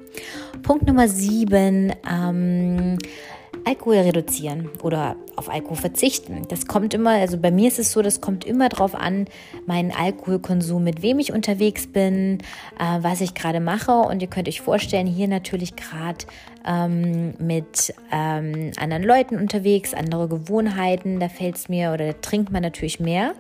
Punkt 0.63 0.87
Nummer 0.87 1.09
sieben. 1.09 1.95
Ähm, 2.07 2.99
Alkohol 3.65 3.99
reduzieren 3.99 4.71
oder 4.83 5.17
auf 5.37 5.49
Alkohol 5.49 5.77
verzichten. 5.77 6.43
Das 6.49 6.67
kommt 6.67 6.95
immer, 6.95 7.11
also 7.11 7.39
bei 7.39 7.51
mir 7.51 7.69
ist 7.69 7.79
es 7.79 7.93
so, 7.93 8.03
das 8.03 8.21
kommt 8.21 8.45
immer 8.45 8.69
darauf 8.69 8.95
an, 8.95 9.27
meinen 9.67 9.93
Alkoholkonsum, 9.93 10.83
mit 10.83 11.03
wem 11.03 11.19
ich 11.19 11.33
unterwegs 11.33 11.87
bin, 11.87 12.39
äh, 12.79 12.99
was 13.01 13.21
ich 13.21 13.35
gerade 13.35 13.61
mache. 13.61 13.93
Und 13.93 14.23
ihr 14.23 14.29
könnt 14.29 14.49
euch 14.49 14.61
vorstellen, 14.61 15.07
hier 15.07 15.29
natürlich 15.29 15.77
gerade 15.77 16.25
ähm, 16.67 17.35
mit 17.39 17.95
ähm, 18.13 18.73
anderen 18.79 19.03
Leuten 19.03 19.37
unterwegs, 19.39 19.95
andere 19.95 20.29
Gewohnheiten, 20.29 21.21
da 21.21 21.29
fällt 21.29 21.57
es 21.57 21.69
mir 21.69 21.93
oder 21.93 22.09
da 22.09 22.13
trinkt 22.15 22.53
man 22.53 22.63
natürlich 22.63 23.01
mehr. 23.01 23.35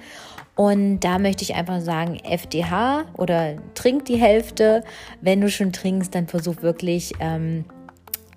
Und 0.59 1.01
da 1.01 1.21
möchte 1.21 1.45
ich 1.45 1.55
einfach 1.55 1.81
sagen, 1.81 2.19
FDH 2.25 3.05
oder 3.17 3.55
trink 3.75 4.07
die 4.07 4.17
Hälfte. 4.17 4.83
Wenn 5.21 5.41
du 5.41 5.49
schon 5.49 5.73
trinkst, 5.73 6.13
dann 6.13 6.27
versuch 6.27 6.63
wirklich 6.63 7.13
ähm, 7.21 7.65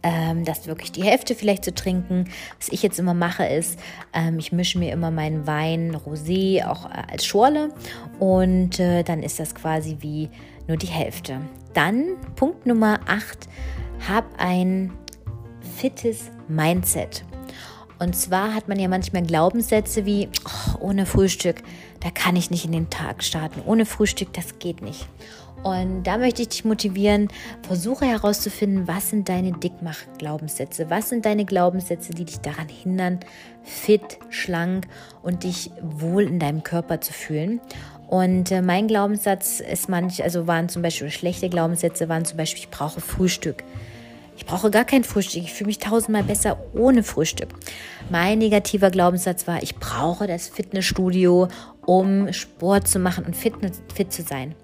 ähm, 0.03 0.45
das 0.45 0.67
wirklich 0.67 0.91
die 0.91 1.03
Hälfte 1.03 1.35
vielleicht 1.35 1.65
zu 1.65 1.73
trinken. 1.73 2.25
Was 2.59 2.69
ich 2.69 2.83
jetzt 2.83 2.99
immer 2.99 3.13
mache, 3.13 3.45
ist, 3.45 3.79
ähm, 4.13 4.39
ich 4.39 4.51
mische 4.51 4.79
mir 4.79 4.91
immer 4.91 5.11
meinen 5.11 5.47
Wein 5.47 5.95
Rosé 5.95 6.65
auch 6.65 6.85
äh, 6.85 7.03
als 7.11 7.25
Schorle 7.25 7.69
und 8.19 8.79
äh, 8.79 9.03
dann 9.03 9.23
ist 9.23 9.39
das 9.39 9.55
quasi 9.55 9.97
wie 9.99 10.29
nur 10.67 10.77
die 10.77 10.87
Hälfte. 10.87 11.41
Dann 11.73 12.17
Punkt 12.35 12.65
Nummer 12.65 12.99
8, 13.07 13.47
hab 14.07 14.25
ein 14.37 14.91
fittes 15.77 16.31
Mindset. 16.47 17.23
Und 17.99 18.15
zwar 18.15 18.55
hat 18.55 18.67
man 18.67 18.79
ja 18.79 18.87
manchmal 18.87 19.21
Glaubenssätze 19.21 20.07
wie, 20.07 20.27
oh, 20.43 20.79
ohne 20.79 21.05
Frühstück, 21.05 21.61
da 21.99 22.09
kann 22.09 22.35
ich 22.35 22.49
nicht 22.49 22.65
in 22.65 22.71
den 22.71 22.89
Tag 22.89 23.23
starten. 23.23 23.61
Ohne 23.63 23.85
Frühstück, 23.85 24.33
das 24.33 24.57
geht 24.57 24.81
nicht. 24.81 25.07
Und 25.63 26.03
da 26.03 26.17
möchte 26.17 26.41
ich 26.41 26.49
dich 26.49 26.65
motivieren, 26.65 27.27
versuche 27.67 28.05
herauszufinden, 28.05 28.87
was 28.87 29.11
sind 29.11 29.29
deine 29.29 29.51
Dickmach-Glaubenssätze, 29.51 30.89
was 30.89 31.09
sind 31.09 31.25
deine 31.25 31.45
Glaubenssätze, 31.45 32.13
die 32.13 32.25
dich 32.25 32.39
daran 32.39 32.67
hindern, 32.67 33.19
fit, 33.63 34.17
schlank 34.29 34.87
und 35.21 35.43
dich 35.43 35.69
wohl 35.81 36.23
in 36.23 36.39
deinem 36.39 36.63
Körper 36.63 36.99
zu 36.99 37.13
fühlen. 37.13 37.61
Und 38.07 38.51
äh, 38.51 38.61
mein 38.61 38.87
Glaubenssatz 38.87 39.59
ist 39.59 39.87
manch, 39.87 40.23
also 40.23 40.47
waren 40.47 40.67
zum 40.67 40.81
Beispiel 40.81 41.11
schlechte 41.11 41.47
Glaubenssätze, 41.47 42.09
waren 42.09 42.25
zum 42.25 42.37
Beispiel, 42.37 42.63
ich 42.63 42.69
brauche 42.69 42.99
Frühstück. 42.99 43.63
Ich 44.35 44.47
brauche 44.47 44.71
gar 44.71 44.85
kein 44.85 45.03
Frühstück. 45.03 45.43
Ich 45.43 45.53
fühle 45.53 45.67
mich 45.67 45.77
tausendmal 45.77 46.23
besser 46.23 46.57
ohne 46.73 47.03
Frühstück. 47.03 47.49
Mein 48.09 48.39
negativer 48.39 48.89
Glaubenssatz 48.89 49.45
war, 49.45 49.61
ich 49.61 49.75
brauche 49.75 50.25
das 50.25 50.47
Fitnessstudio, 50.47 51.47
um 51.85 52.33
Sport 52.33 52.87
zu 52.87 52.97
machen 52.97 53.23
und 53.25 53.35
fit, 53.35 53.53
fit 53.93 54.11
zu 54.11 54.23
sein. 54.23 54.55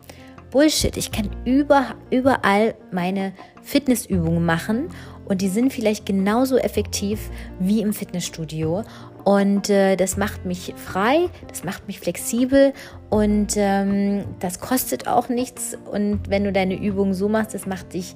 Bullshit. 0.50 0.96
Ich 0.98 1.12
kann 1.12 1.30
über, 1.46 1.96
überall 2.10 2.76
meine 2.92 3.34
Fitnessübungen 3.62 4.46
machen 4.46 4.90
und 5.26 5.42
die 5.42 5.50
sind 5.50 5.74
vielleicht 5.74 6.06
genauso 6.06 6.58
effektiv 6.58 7.30
wie 7.60 7.82
im 7.82 7.94
Fitnessstudio. 7.94 8.84
Und 9.24 9.70
äh, 9.70 9.98
das 9.98 10.16
macht 10.16 10.46
mich 10.46 10.74
frei, 10.78 11.30
das 11.50 11.66
macht 11.66 11.86
mich 11.88 12.00
flexibel 12.00 12.72
und 13.10 13.56
ähm, 13.58 14.24
das 14.40 14.62
kostet 14.62 15.08
auch 15.08 15.28
nichts. 15.28 15.78
Und 15.92 16.30
wenn 16.30 16.46
du 16.46 16.54
deine 16.54 16.80
Übungen 16.82 17.14
so 17.14 17.28
machst, 17.28 17.54
das 17.54 17.66
macht 17.66 17.94
dich 17.94 18.16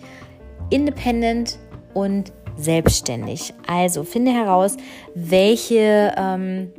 independent 0.69 1.59
und 1.93 2.31
selbstständig. 2.55 3.53
Also 3.67 4.03
finde 4.03 4.31
heraus, 4.31 4.77
welche 5.13 6.13
ähm, 6.15 6.71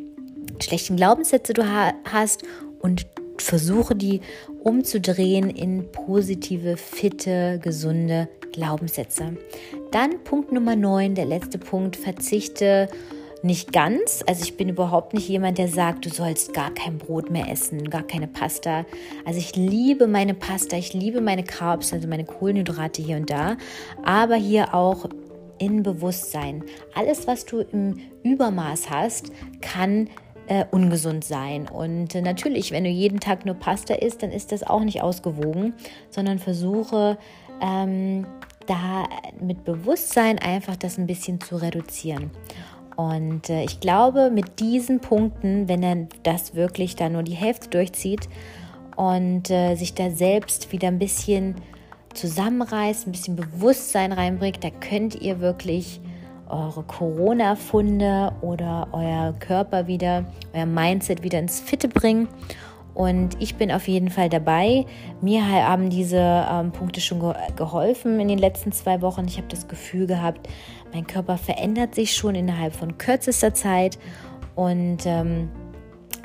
schlechten 0.61 0.97
Glaubenssätze 0.97 1.53
du 1.53 1.67
ha 1.67 1.93
hast 2.11 2.43
und 2.81 3.07
versuche 3.38 3.95
die 3.95 4.21
umzudrehen 4.62 5.51
in 5.51 5.90
positive, 5.90 6.77
fitte, 6.77 7.59
gesunde 7.62 8.29
Glaubenssätze. 8.53 9.37
Dann 9.90 10.23
Punkt 10.25 10.53
Nummer 10.53 10.77
9, 10.77 11.14
der 11.14 11.25
letzte 11.25 11.59
Punkt, 11.59 11.97
verzichte 11.97 12.88
nicht 13.42 13.73
ganz. 13.73 14.23
Also 14.27 14.45
ich 14.45 14.57
bin 14.57 14.68
überhaupt 14.68 15.14
nicht 15.14 15.29
jemand, 15.29 15.59
der 15.59 15.68
sagt, 15.68 16.05
du 16.07 16.11
sollst 16.11 16.55
gar 16.55 16.73
kein 16.73 16.99
Brot 16.99 17.31
mehr 17.31 17.51
essen, 17.51 17.90
gar 17.90 18.05
keine 18.05 18.29
Pasta. 18.29 18.87
Also 19.25 19.40
ich 19.40 19.57
liebe 19.57 20.07
meine 20.07 20.35
Pasta, 20.35 20.77
ich 20.77 20.92
liebe 20.95 21.21
meine 21.21 21.42
Carbs, 21.42 21.92
also 21.92 22.07
meine 22.09 22.25
Kohlenhydrate 22.25 23.03
hier 23.03 23.16
und 23.16 23.31
da, 23.31 23.57
aber 24.05 24.37
hier 24.37 24.75
auch 24.75 25.09
in 25.59 25.83
Bewusstsein. 25.83 26.64
Alles, 26.95 27.27
was 27.27 27.45
du 27.45 27.61
im 27.61 27.99
Übermaß 28.23 28.90
hast, 28.90 29.33
kann 29.61 30.09
äh, 30.46 30.64
ungesund 30.70 31.24
sein. 31.24 31.68
Und 31.68 32.14
äh, 32.14 32.22
natürlich, 32.22 32.72
wenn 32.72 32.85
du 32.85 32.90
jeden 32.90 33.20
Tag 33.20 33.46
nur 33.46 33.55
Pasta 33.55 33.94
isst, 33.94 34.22
dann 34.22 34.31
ist 34.31 34.52
das 34.52 34.62
auch 34.62 34.83
nicht 34.83 35.02
ausgewogen, 35.02 35.74
sondern 36.11 36.38
versuche 36.38 37.18
ähm, 37.61 38.26
da 38.66 39.05
mit 39.40 39.64
Bewusstsein 39.64 40.38
einfach 40.38 40.76
das 40.76 40.98
ein 40.98 41.07
bisschen 41.07 41.40
zu 41.40 41.57
reduzieren. 41.57 42.31
Und 42.96 43.48
äh, 43.48 43.64
ich 43.64 43.81
glaube, 43.81 44.31
mit 44.31 44.61
diesen 44.61 45.00
Punkten, 45.00 45.68
wenn 45.68 45.83
er 45.83 46.09
das 46.22 46.55
wirklich 46.55 46.96
da 46.96 47.09
nur 47.09 47.22
die 47.22 47.35
Hälfte 47.35 47.68
durchzieht 47.70 48.28
und 48.96 49.50
äh, 49.50 49.74
sich 49.76 49.94
da 49.94 50.11
selbst 50.11 50.72
wieder 50.72 50.88
ein 50.88 50.98
bisschen 50.98 51.57
zusammenreißt, 52.14 53.07
ein 53.07 53.12
bisschen 53.12 53.37
Bewusstsein 53.37 54.12
reinbringt, 54.12 54.62
da 54.62 54.70
könnt 54.70 55.14
ihr 55.14 55.40
wirklich 55.40 56.00
eure 56.53 56.83
Corona-Funde 56.83 58.33
oder 58.41 58.88
euer 58.93 59.35
Körper 59.41 59.87
wieder, 59.87 60.25
euer 60.53 60.67
Mindset 60.67 61.23
wieder 61.23 61.38
ins 61.38 61.61
Fitte 61.61 61.88
bringen. 61.88 62.29
Und 62.95 63.41
ich 63.41 63.55
bin 63.55 63.73
auf 63.73 63.88
jeden 63.88 64.11
Fall 64.11 64.29
dabei. 64.29 64.85
Mir 65.23 65.49
haben 65.49 65.88
diese 65.88 66.19
ähm, 66.19 66.73
Punkte 66.73 67.01
schon 67.01 67.21
ge 67.21 67.33
geholfen 67.57 68.21
in 68.21 68.29
den 68.29 68.38
letzten 68.38 68.71
zwei 68.71 69.01
Wochen. 69.01 69.25
Ich 69.27 69.38
habe 69.38 69.49
das 69.49 69.67
Gefühl 69.67 70.07
gehabt, 70.07 70.49
mein 70.93 71.07
Körper 71.07 71.38
verändert 71.38 71.95
sich 71.95 72.15
schon 72.15 72.35
innerhalb 72.35 72.75
von 72.75 72.99
kürzester 72.99 73.55
Zeit. 73.55 73.99
Und 74.55 75.07
ähm, 75.07 75.49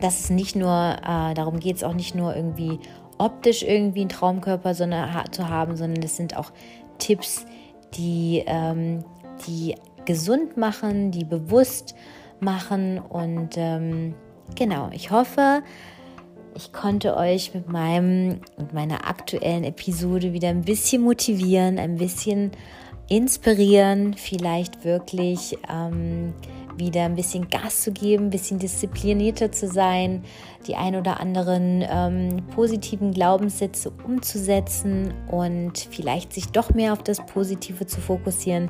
das 0.02 0.20
ist 0.20 0.32
nicht 0.32 0.58
nur, 0.58 0.98
äh, 1.02 1.34
darum 1.34 1.60
geht 1.60 1.78
es 1.78 1.84
auch 1.84 1.94
nicht 1.94 2.16
nur 2.16 2.36
irgendwie 2.36 2.80
optisch 3.18 3.63
irgendwie 3.63 4.02
einen 4.02 4.10
Traumkörper 4.10 4.74
sondern, 4.74 5.13
ha 5.13 5.24
zu 5.32 5.50
haben, 5.50 5.76
sondern 5.76 6.02
das 6.02 6.18
sind 6.18 6.38
auch 6.38 6.52
Tipps, 7.00 7.46
die, 7.94 8.44
ähm, 8.46 9.04
die 9.48 9.76
gesund 10.08 10.58
machen, 10.58 11.12
die 11.12 11.24
bewusst 11.24 11.93
machen. 12.39 12.98
Und 12.98 13.50
ähm, 13.58 14.15
genau, 14.56 14.89
ich 14.91 15.12
hoffe, 15.12 15.62
ich 16.56 16.74
konnte 16.74 17.15
euch 17.15 17.54
mit 17.54 17.70
meinem 17.70 18.39
mit 18.58 18.74
meiner 18.74 19.08
aktuellen 19.08 19.63
Episode 19.63 20.34
wieder 20.34 20.50
ein 20.50 20.62
bisschen 20.62 21.04
motivieren, 21.04 21.78
ein 21.78 21.98
bisschen 21.98 22.52
inspirieren, 23.10 24.15
vielleicht 24.15 24.84
wirklich 24.84 25.58
ähm, 25.72 26.34
wieder 26.78 27.06
ein 27.06 27.15
bisschen 27.15 27.50
Gas 27.50 27.84
zu 27.84 27.91
geben, 27.91 28.26
ein 28.26 28.30
bisschen 28.30 28.60
disziplinierter 28.60 29.52
zu 29.52 29.67
sein, 29.67 30.24
die 30.67 30.76
ein 30.76 30.96
oder 30.96 31.20
anderen 31.20 31.84
ähm, 31.89 32.43
positiven 32.54 33.12
Glaubenssätze 33.12 33.91
umzusetzen 34.06 35.13
und 35.28 35.88
vielleicht 35.89 36.34
sich 36.34 36.48
doch 36.48 36.74
mehr 36.74 36.93
auf 36.93 37.04
das 37.04 37.26
Positive 37.26 37.86
zu 37.86 38.02
fokussieren. 38.02 38.70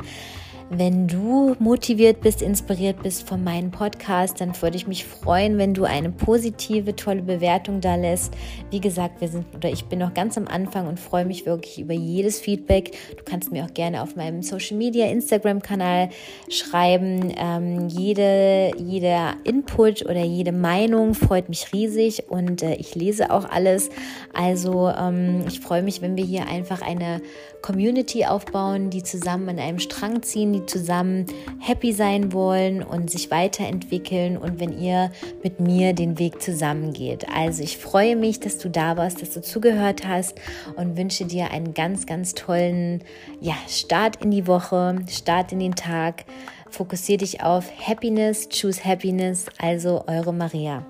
Wenn 0.69 1.07
du 1.07 1.55
motiviert 1.59 2.19
bist, 2.19 2.41
inspiriert 2.41 3.01
bist 3.01 3.25
von 3.25 3.41
meinem 3.41 3.71
Podcast, 3.71 4.41
dann 4.41 4.51
würde 4.61 4.75
ich 4.75 4.85
mich 4.85 5.05
freuen, 5.05 5.57
wenn 5.57 5.73
du 5.73 5.85
eine 5.85 6.09
positive, 6.09 6.93
tolle 6.93 7.21
Bewertung 7.21 7.79
da 7.79 7.95
lässt. 7.95 8.33
Wie 8.69 8.81
gesagt, 8.81 9.21
wir 9.21 9.29
sind 9.29 9.45
oder 9.55 9.69
ich 9.69 9.85
bin 9.85 9.99
noch 9.99 10.13
ganz 10.13 10.37
am 10.37 10.45
Anfang 10.45 10.87
und 10.87 10.99
freue 10.99 11.23
mich 11.23 11.45
wirklich 11.45 11.79
über 11.79 11.93
jedes 11.93 12.41
Feedback. 12.41 12.97
Du 13.15 13.23
kannst 13.23 13.49
mir 13.49 13.63
auch 13.63 13.73
gerne 13.73 14.01
auf 14.01 14.17
meinem 14.17 14.43
Social 14.43 14.75
Media, 14.75 15.05
Instagram-Kanal 15.07 16.09
schreiben. 16.49 17.33
Ähm, 17.37 17.87
jede, 17.87 18.73
jeder 18.77 19.35
Input 19.45 20.03
oder 20.03 20.25
jede 20.25 20.51
Meinung 20.51 21.13
freut 21.13 21.47
mich 21.47 21.71
riesig 21.71 22.29
und 22.29 22.61
äh, 22.61 22.75
ich 22.75 22.93
lese 22.93 23.31
auch 23.31 23.49
alles. 23.49 23.89
Also 24.33 24.89
ähm, 24.89 25.45
ich 25.47 25.61
freue 25.61 25.81
mich, 25.81 26.01
wenn 26.01 26.17
wir 26.17 26.25
hier 26.25 26.47
einfach 26.49 26.81
eine 26.81 27.21
Community 27.61 28.25
aufbauen, 28.25 28.89
die 28.89 29.03
zusammen 29.03 29.49
an 29.49 29.59
einem 29.59 29.79
Strang 29.79 30.21
ziehen, 30.23 30.53
die 30.53 30.65
zusammen 30.65 31.25
happy 31.59 31.93
sein 31.93 32.31
wollen 32.33 32.83
und 32.83 33.09
sich 33.09 33.31
weiterentwickeln 33.31 34.37
und 34.37 34.59
wenn 34.59 34.79
ihr 34.79 35.11
mit 35.43 35.59
mir 35.59 35.93
den 35.93 36.19
Weg 36.19 36.41
zusammengeht. 36.41 37.25
Also 37.33 37.63
ich 37.63 37.77
freue 37.77 38.15
mich, 38.15 38.39
dass 38.39 38.57
du 38.57 38.69
da 38.69 38.97
warst, 38.97 39.21
dass 39.21 39.31
du 39.31 39.41
zugehört 39.41 40.07
hast 40.07 40.39
und 40.75 40.97
wünsche 40.97 41.25
dir 41.25 41.51
einen 41.51 41.73
ganz, 41.73 42.05
ganz 42.05 42.33
tollen 42.33 43.03
ja, 43.41 43.55
Start 43.67 44.23
in 44.23 44.31
die 44.31 44.47
Woche, 44.47 44.95
Start 45.09 45.51
in 45.51 45.59
den 45.59 45.75
Tag. 45.75 46.25
Fokussiere 46.69 47.19
dich 47.19 47.43
auf 47.43 47.65
Happiness, 47.79 48.49
choose 48.49 48.83
Happiness, 48.83 49.45
also 49.57 50.03
eure 50.07 50.33
Maria. 50.33 50.85